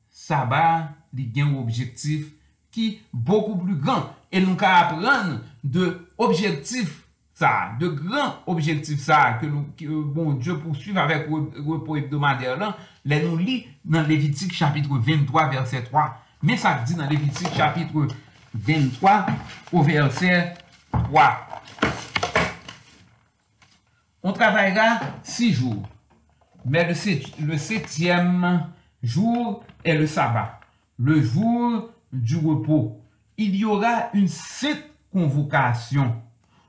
[0.09, 2.29] sabat li gen yon objektif
[2.73, 5.91] ki beaucoup plus grand e nou ka apren de
[6.21, 6.99] objektif
[7.39, 12.75] sa, de gran objektif sa, ke nou, ke, bon, Diyo poursuiv avèk repos hebdomadère lan,
[13.07, 16.09] lè nou li nan Levitik chapitre 23 verset 3,
[16.41, 18.07] Men sa di nan Levitik chapitre
[18.53, 19.25] 23
[19.73, 20.55] ou verset
[20.91, 21.47] 3.
[24.23, 25.89] On travaillera 6 jours.
[26.65, 28.67] Mais le septième
[29.03, 30.59] jour est le sabbat,
[30.97, 33.01] le jour du repos.
[33.37, 36.21] Il y aura une sept convocation.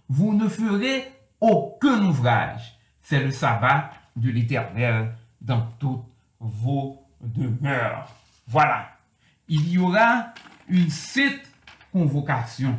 [0.08, 2.76] Vous ne ferez aucun ouvrage.
[3.02, 6.04] C'est le sabbat de l'Éternel dans toutes
[6.40, 8.08] vos demeures.
[8.46, 8.88] Voilà.
[9.52, 10.32] Il y aura
[10.68, 11.42] une sainte
[11.92, 12.78] convocation.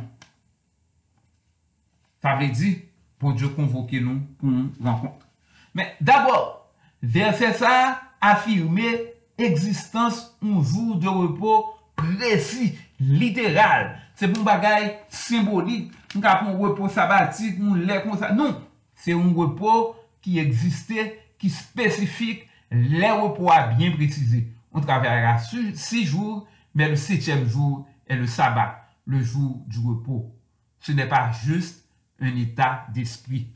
[2.22, 2.78] Ça veut dire,
[3.18, 5.26] pour Dieu convoquer nous pour une rencontre.
[5.74, 13.98] Mais d'abord, verset ça affirmer existence un jour de repos précis, littéral.
[14.14, 15.92] C'est bon bagay symbolique.
[16.14, 18.32] Nous avons un repos sabbatique, nous lait comme ça.
[18.32, 18.62] Non,
[18.94, 24.48] c'est un repos qui existait, qui spécifique, les repos à bien précisé.
[24.72, 25.36] On travaillera
[25.74, 30.34] six jours, mais le septième jour est le sabbat, le jour du repos.
[30.80, 31.84] Ce n'est pas juste
[32.20, 33.48] un état d'esprit.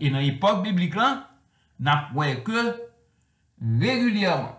[0.00, 1.30] Et dans l'époque biblique, là,
[1.78, 2.76] n'a point que
[3.60, 4.58] régulièrement,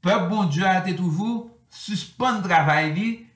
[0.00, 3.26] peuple bon Dieu a été toujours suspendre travail li,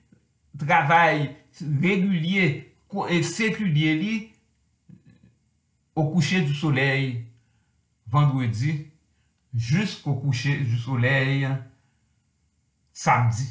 [0.58, 1.36] travail
[1.80, 2.74] régulier
[3.08, 4.28] et séculier li,
[5.94, 7.24] au coucher du soleil
[8.06, 8.86] vendredi
[9.54, 11.48] jusqu'au coucher du soleil
[13.00, 13.48] samedi,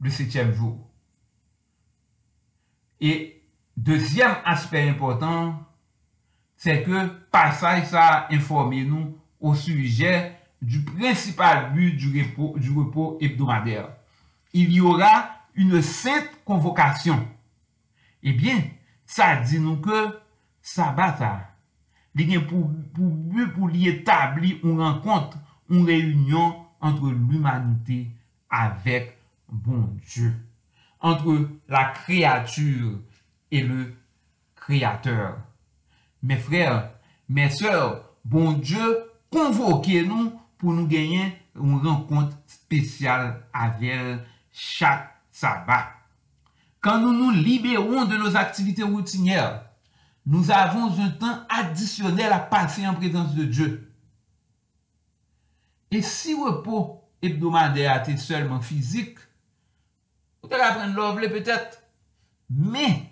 [0.00, 0.78] le septième jour.
[3.00, 3.42] Et
[3.76, 5.60] deuxième aspect important,
[6.54, 13.88] c'est que passage ça informé nous au sujet du principal but du repos, hebdomadaire.
[14.52, 17.26] Il y aura une sainte convocation.
[18.22, 18.62] Eh bien,
[19.04, 20.20] ça dit nous que
[20.60, 21.18] sabbat
[22.14, 22.70] gen pour,
[23.56, 25.36] pour établir une rencontre,
[25.68, 28.06] une réunion entre l'humanité
[28.52, 30.34] avec bon Dieu.
[31.00, 33.00] Entre la créature
[33.50, 33.94] et le
[34.54, 35.38] créateur.
[36.22, 36.92] Mes frères,
[37.28, 44.20] mes sœurs, bon Dieu, convoquez-nous pour nous gagner une rencontre spéciale avec
[44.52, 45.88] chaque sabbat.
[46.80, 49.64] Quand nous nous libérons de nos activités routinières,
[50.24, 53.92] nous avons un temps additionnel à passer en présence de Dieu.
[55.90, 59.18] Et si repos hebdomadaire était seulement physique,
[60.42, 61.82] vous allez apprendre l'ovle peut-être,
[62.50, 63.10] mais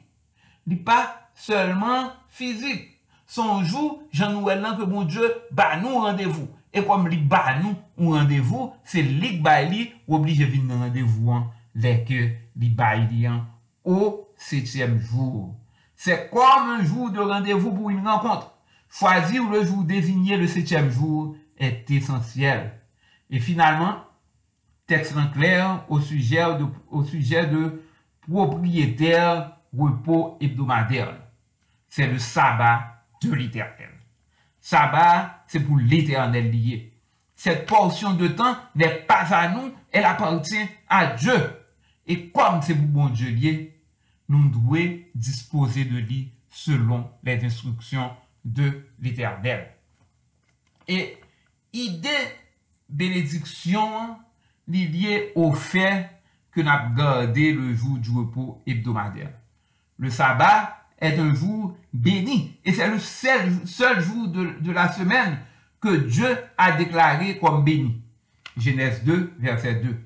[0.67, 2.99] il n'est pas seulement physique.
[3.27, 6.49] Son jour, Jean-Noël nan que bon Dieu ba nous rendez-vous.
[6.73, 11.31] Et comme li ba nous un rendez-vous, c'est li qui ba li ou dans rendez-vous
[11.31, 13.47] hein, les que hein,
[13.85, 15.55] au septième jour.
[15.95, 18.53] C'est comme un jour de rendez-vous pour une rencontre.
[18.89, 22.80] Choisir le jour désigné le septième jour est essentiel.
[23.31, 24.05] Et finalement,
[24.87, 27.83] texte en clair au sujet de, au sujet de
[28.28, 31.14] propriétaire repos hebdomadaire.
[31.89, 33.91] C'est le sabbat de l'éternel.
[34.61, 36.93] Sabbat, c'est pour l'éternel lié.
[37.37, 41.57] Cette portion de temps n'est pas à nous, elle appartient à Dieu.
[42.07, 43.81] Et comme c'est pour bon Dieu lié,
[44.28, 48.11] nous devons disposer de lui selon les instructions
[48.45, 49.72] de l'éternel.
[50.89, 51.16] Et
[51.72, 52.09] idée
[52.91, 54.16] bénédiction
[54.68, 56.11] li liée au fait
[56.53, 59.32] que nous avons gardé le jour du repos hebdomadaire.
[59.99, 64.91] Le sabbat est un jour béni et c'est le seul, seul jour de, de la
[64.93, 65.38] semaine
[65.80, 68.03] que Dieu a déclaré comme béni.
[68.57, 69.97] Genèse 2, verset 2.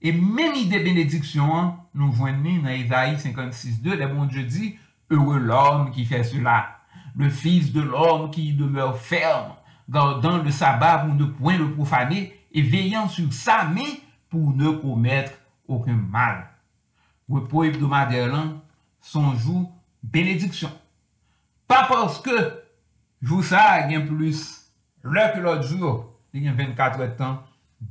[0.00, 4.76] Et même idée bénédiction, nous voyons dans Isaïe 56, 2, le bon Dieu dit,
[5.10, 6.78] heureux l'homme qui fait cela,
[7.16, 9.52] le fils de l'homme qui demeure ferme,
[9.88, 13.94] gardant le sabbat pour ne point le profaner et veillant sur sa main
[14.28, 15.32] pour ne commettre
[15.66, 16.48] aucun mal.
[17.28, 18.44] Repos hebdomadaire, là,
[19.00, 19.70] son jour
[20.02, 20.70] bénédiction.
[21.66, 22.62] Pas parce que
[23.20, 24.72] jour ça gagne plus
[25.02, 27.42] l'heure que l'autre jour, il y a 24 heures de temps,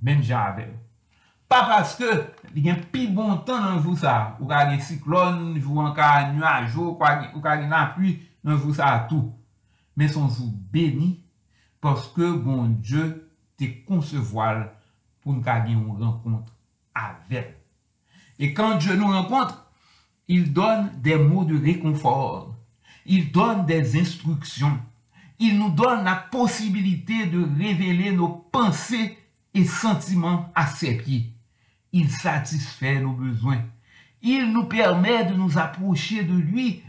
[0.01, 0.73] même j'en avais.
[1.47, 2.25] Pas parce que
[2.55, 5.93] il y a plus bon temps dans jour ça, Ou ka gen siklon, jou an
[5.95, 9.31] ka nuage, ou ka gen apri pluie, dans jour ça tout.
[9.95, 11.23] Mais son jour béni,
[11.81, 14.67] parce que bon Dieu te concevoir
[15.21, 16.53] pour nous gagner une rencontre
[16.93, 17.57] avec.
[18.39, 19.65] Et quand Dieu nous rencontre,
[20.27, 22.55] il donne des mots de réconfort.
[23.05, 24.77] Il donne des instructions.
[25.39, 29.17] Il nous donne la possibilité de révéler nos pensées
[29.53, 31.31] et sentiments à ses pieds.
[31.93, 33.61] Il satisfait nos besoins.
[34.21, 36.83] Il nous permet de nous approcher de lui.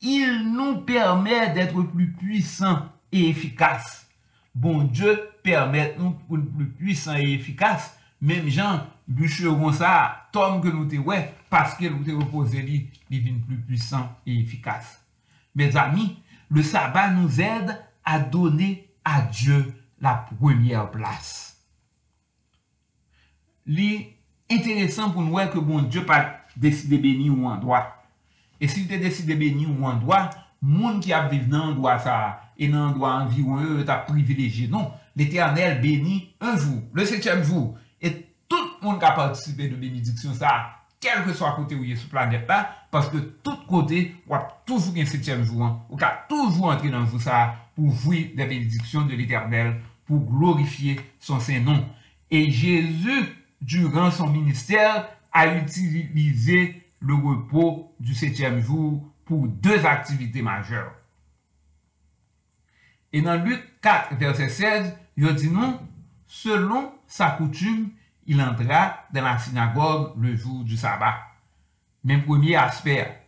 [0.00, 4.09] Il nous permet d'être plus puissants et efficaces.
[4.54, 7.96] Bon Dieu permet nous pour plus puissants et efficaces.
[8.20, 12.90] Même Jean, bûcheron ça, tom que nous te ouais, parce que nous te reposé lui,
[13.10, 15.02] devient plus puissant et efficace.
[15.54, 16.18] Mes amis,
[16.50, 21.58] le sabbat nous aide à donner à Dieu la première place.
[23.66, 24.08] Li
[24.50, 28.00] intéressant pour nous que bon Dieu pas décidé bénir un endroit.
[28.60, 30.26] E si te deside beni ou an doa,
[30.60, 32.14] moun ki ap vive nan doa sa,
[32.60, 34.68] e nan doa anviron e, ta privileji.
[34.68, 37.74] Non, l'Eternel beni un jou, le septième jou.
[38.02, 40.52] Et tout moun ka participe de benediksyon sa,
[41.00, 44.92] kel ke so a kote ou ye sou planet la, paske tout kote wap toujou
[44.96, 47.46] gen septième jou an, ou ka toujou antre nan jou sa,
[47.76, 51.84] pou voui de benediksyon de l'Eternel, pou glorifiye son sen non.
[52.30, 53.26] Et Jésus,
[53.60, 60.92] durant son ministère, a utilisé le repos du septième jour pour deux activités majeures.
[63.12, 65.80] E nan Luke 4, verset 16, yo di nou,
[66.30, 67.90] selon sa koutume,
[68.26, 71.18] il entra dans la synagogue le jour du sabbat.
[72.04, 73.20] Même premier aspect,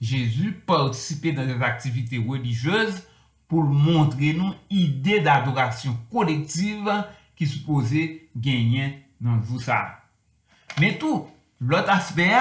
[0.00, 3.06] Jésus participait dans des activités religieuses
[3.46, 6.90] pour montrer nous idée d'adoration collective
[7.36, 10.02] qui supposait gagner dans le jour ça.
[10.80, 11.28] Mais tout,
[11.60, 12.32] l'autre aspect,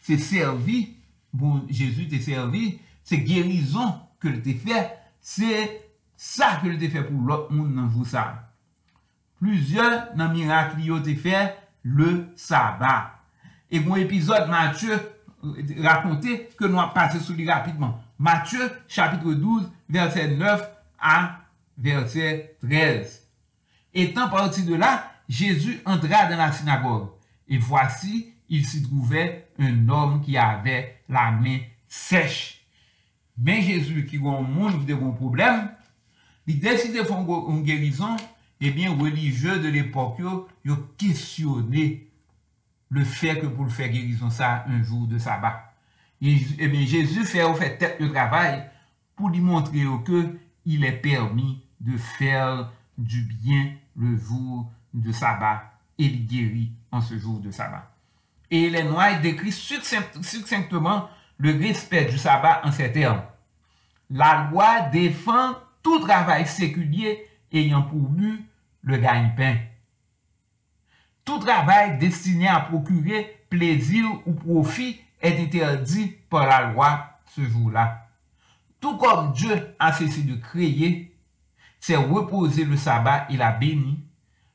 [0.00, 0.94] c'est servi,
[1.32, 5.50] bon, Jésus t'est servi, c'est guérison que t'es fait Se
[6.18, 8.26] sa ke l te fe pou lot moun nan jou sa.
[9.42, 11.48] Pluzyon nan mirak li yo te fe
[11.86, 13.14] le sabat.
[13.72, 17.94] E mwen epizod Mathieu euh, rakonte ke nou ap pase sou li rapidman.
[18.22, 20.66] Mathieu chapitre 12 verset 9
[21.00, 21.16] a
[21.78, 23.22] verset 13.
[23.94, 27.08] Etan parti de la, Jésus entra dans la synagogue.
[27.48, 31.58] Et voici, il s'y trouvait un homme qui avait la main
[31.88, 32.61] sèche.
[33.38, 35.70] Mais Jésus, qui a un monde qui a un problème,
[36.46, 38.16] il décide de faire une guérison,
[38.60, 40.20] et bien, religieux de l'époque,
[40.64, 42.08] ils ont questionné
[42.90, 45.72] le fait que pour le faire guérison ça un jour de sabbat.
[46.20, 48.64] Et, et bien, Jésus fait, au fait tête le travail
[49.16, 55.72] pour lui montrer que il est permis de faire du bien le jour de sabbat
[55.98, 57.90] et il guérit en ce jour de sabbat.
[58.50, 61.08] Et les Noailles décrit succinctement
[61.38, 63.22] le respect du sabbat en ces termes.
[64.10, 68.46] La loi défend tout travail séculier ayant pour but
[68.82, 69.56] le gagne-pain.
[71.24, 78.08] Tout travail destiné à procurer plaisir ou profit est interdit par la loi ce jour-là.
[78.80, 81.14] Tout comme Dieu a cessé de créer,
[81.78, 84.00] s'est reposé le sabbat et l'a béni,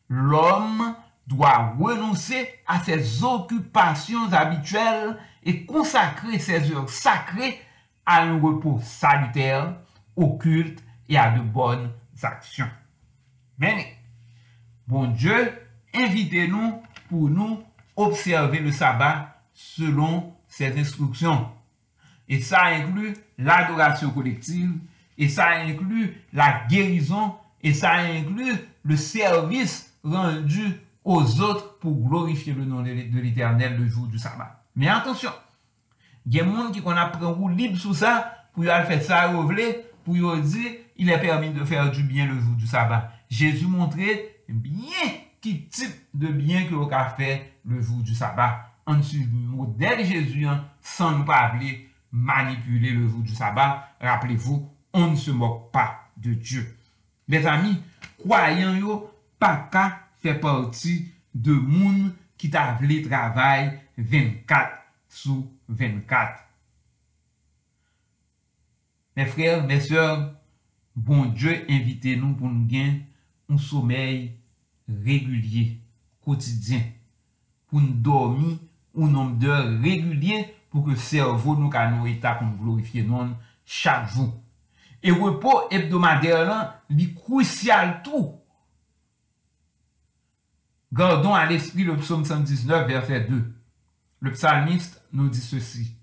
[0.09, 0.95] l'homme
[1.28, 5.17] doit renoncer à ses occupations habituelles
[5.47, 7.57] et consacrer ses heures sacrées
[8.05, 9.77] à un repos salutaire,
[10.15, 11.89] au culte et à de bonnes
[12.21, 12.69] actions.
[13.57, 13.95] Mais,
[14.87, 15.53] bon Dieu,
[15.93, 17.63] invitez-nous pour nous
[17.95, 21.49] observer le sabbat selon ses instructions.
[22.27, 24.73] Et ça inclut l'adoration collective,
[25.17, 30.73] et ça inclut la guérison, et ça inclut le service rendu
[31.05, 34.56] aux autres pour glorifier le nom de l'Éternel le jour du sabbat.
[34.78, 35.34] Men atensyon,
[36.30, 38.19] gen moun ki kon apren rou libe sou sa
[38.53, 39.65] pou yo al fè sa yo vle,
[40.05, 43.11] pou yo di, il est permis de fèr du bien le jou du sabat.
[43.30, 43.97] Jésus montre
[44.47, 45.09] bien
[45.41, 48.63] ki tip de bien ki yo ka fè le jou du sabat.
[48.88, 51.73] An su modèl Jésus an, san nou pa avle
[52.11, 53.89] manipule le jou du sabat.
[53.99, 56.78] Rappelez-vous, on ne se moque pas de Dieu.
[57.28, 57.82] Les amis,
[58.21, 59.01] kwayan yo
[59.41, 59.89] pa ka
[60.21, 61.01] fè parti
[61.34, 64.77] de moun ki ta vle travay 24
[65.09, 66.43] sou 24.
[69.17, 70.27] Mè frèr, mè sèr,
[70.93, 72.99] bon Dje invite nou pou nou gen
[73.49, 74.27] un somèy
[74.88, 75.79] regulye,
[76.25, 76.83] kotidyen,
[77.67, 78.57] pou nou dormi
[78.97, 83.33] un nom de regulye pou ke servo nou ka nou etak nou glorifiye non
[83.65, 84.31] chak jou.
[85.01, 88.35] E repos hebdomader lan li kousyal tou
[90.97, 93.53] Gardons à l'esprit le psaume 119, verset 2.
[94.19, 95.95] Le psalmiste nous dit ceci.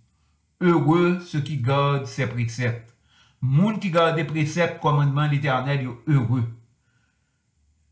[0.60, 2.94] Heureux ceux qui gardent ses préceptes.
[3.42, 6.44] Moun qui garde les préceptes, commandements l'éternel, heureux.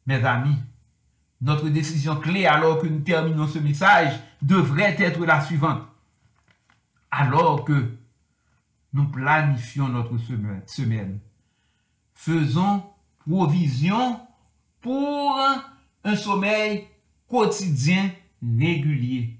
[0.06, 0.56] Mes amis,
[1.40, 5.82] notre décision clé alors que nous terminons ce message devrait être la suivante.
[7.10, 7.96] Alors que
[8.92, 10.18] nous planifions notre
[10.66, 11.18] semaine,
[12.14, 12.84] faisons
[13.26, 14.20] provision
[14.80, 15.40] pour
[16.04, 16.91] un sommeil
[17.32, 18.10] quotidien
[18.58, 19.38] régulier.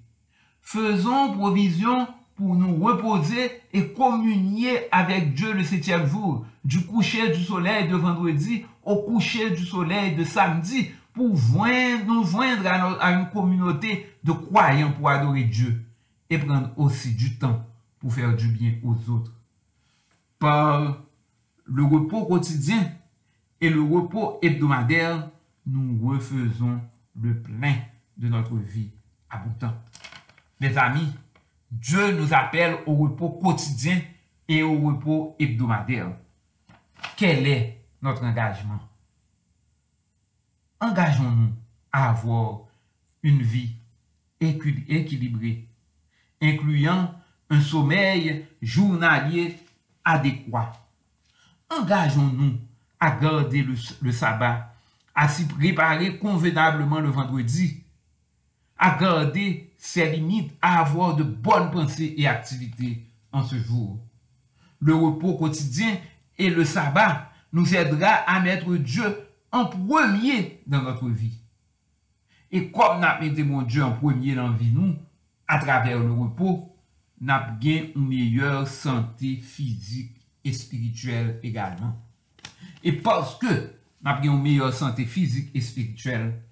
[0.63, 7.45] Faisons provision pour nous reposer et communier avec Dieu le septième jour, du coucher du
[7.45, 14.07] soleil de vendredi au coucher du soleil de samedi, pour nous joindre à, une communauté
[14.25, 15.85] de croyants pour adorer Dieu
[16.31, 17.63] et prendre aussi du temps
[17.99, 19.33] pour faire du bien aux autres.
[20.39, 21.03] Par
[21.67, 22.91] le repos quotidien
[23.61, 25.29] et le repos hebdomadaire,
[25.67, 26.81] nous refaisons
[27.21, 27.75] le plein
[28.17, 28.91] de notre vie
[29.31, 29.75] abondante.
[30.61, 31.13] Mes amis,
[31.71, 34.01] Dieu nous appelle au repos quotidien
[34.49, 36.13] et au repos hebdomadaire.
[37.17, 38.81] Quel est notre engagement?
[40.81, 41.53] Engageons-nous
[41.93, 42.63] à avoir
[43.23, 43.77] une vie
[44.41, 45.69] équilibrée,
[46.41, 47.15] incluant
[47.51, 49.57] un sommeil journalier
[50.05, 50.73] adéquat.
[51.71, 52.59] Engageons-nous
[52.99, 54.72] à garder le, sabbat,
[55.15, 57.85] à s'y préparer convenablement le vendredi,
[58.79, 63.99] à garder ses limites, à avoir de bonnes pensées et activités en ce jour.
[64.81, 65.97] Le repos quotidien
[66.39, 69.05] et le sabbat nous aidera à mettre Dieu
[69.53, 71.39] en premier dans notre vie.
[72.51, 74.95] Et comme nous avons mon Dieu en premier dans la vie, nous,
[75.47, 76.75] à travers le repos,
[77.21, 81.97] nous avons une meilleure santé physique et spirituelle également.
[82.83, 83.73] Et parce que
[84.03, 86.43] nous avons une meilleure santé physique et spirituelle,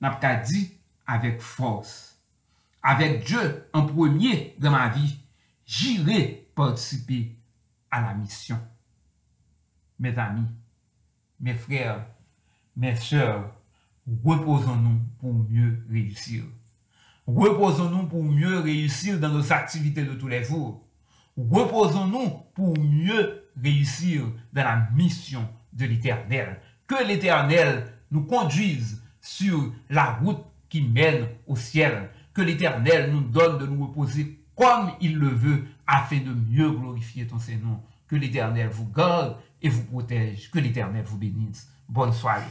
[0.00, 0.72] nous avons dit
[1.06, 2.18] avec force,
[2.82, 5.18] avec Dieu en premier dans ma vie,
[5.66, 7.36] j'irai participer
[7.90, 8.58] à la mission.
[9.98, 10.46] Mes amis,
[11.40, 12.06] mes frères,
[12.76, 13.54] mes sœurs,
[14.24, 16.44] reposons-nous pour mieux réussir.
[17.26, 20.84] Reposons-nous pour mieux réussir dans nos activités de tous les jours.
[21.36, 26.60] Reposons-nous pour mieux réussir dans la mission de l'Éternel.
[26.86, 32.10] Que l'Éternel nous conduise sur la route qui mène au ciel.
[32.32, 37.26] Que l'Éternel nous donne de nous reposer comme il le veut afin de mieux glorifier
[37.26, 37.80] ton Saint-Nom.
[38.06, 40.50] Que l'Éternel vous garde et vous protège.
[40.50, 41.68] Que l'Éternel vous bénisse.
[41.88, 42.42] Bonne soirée.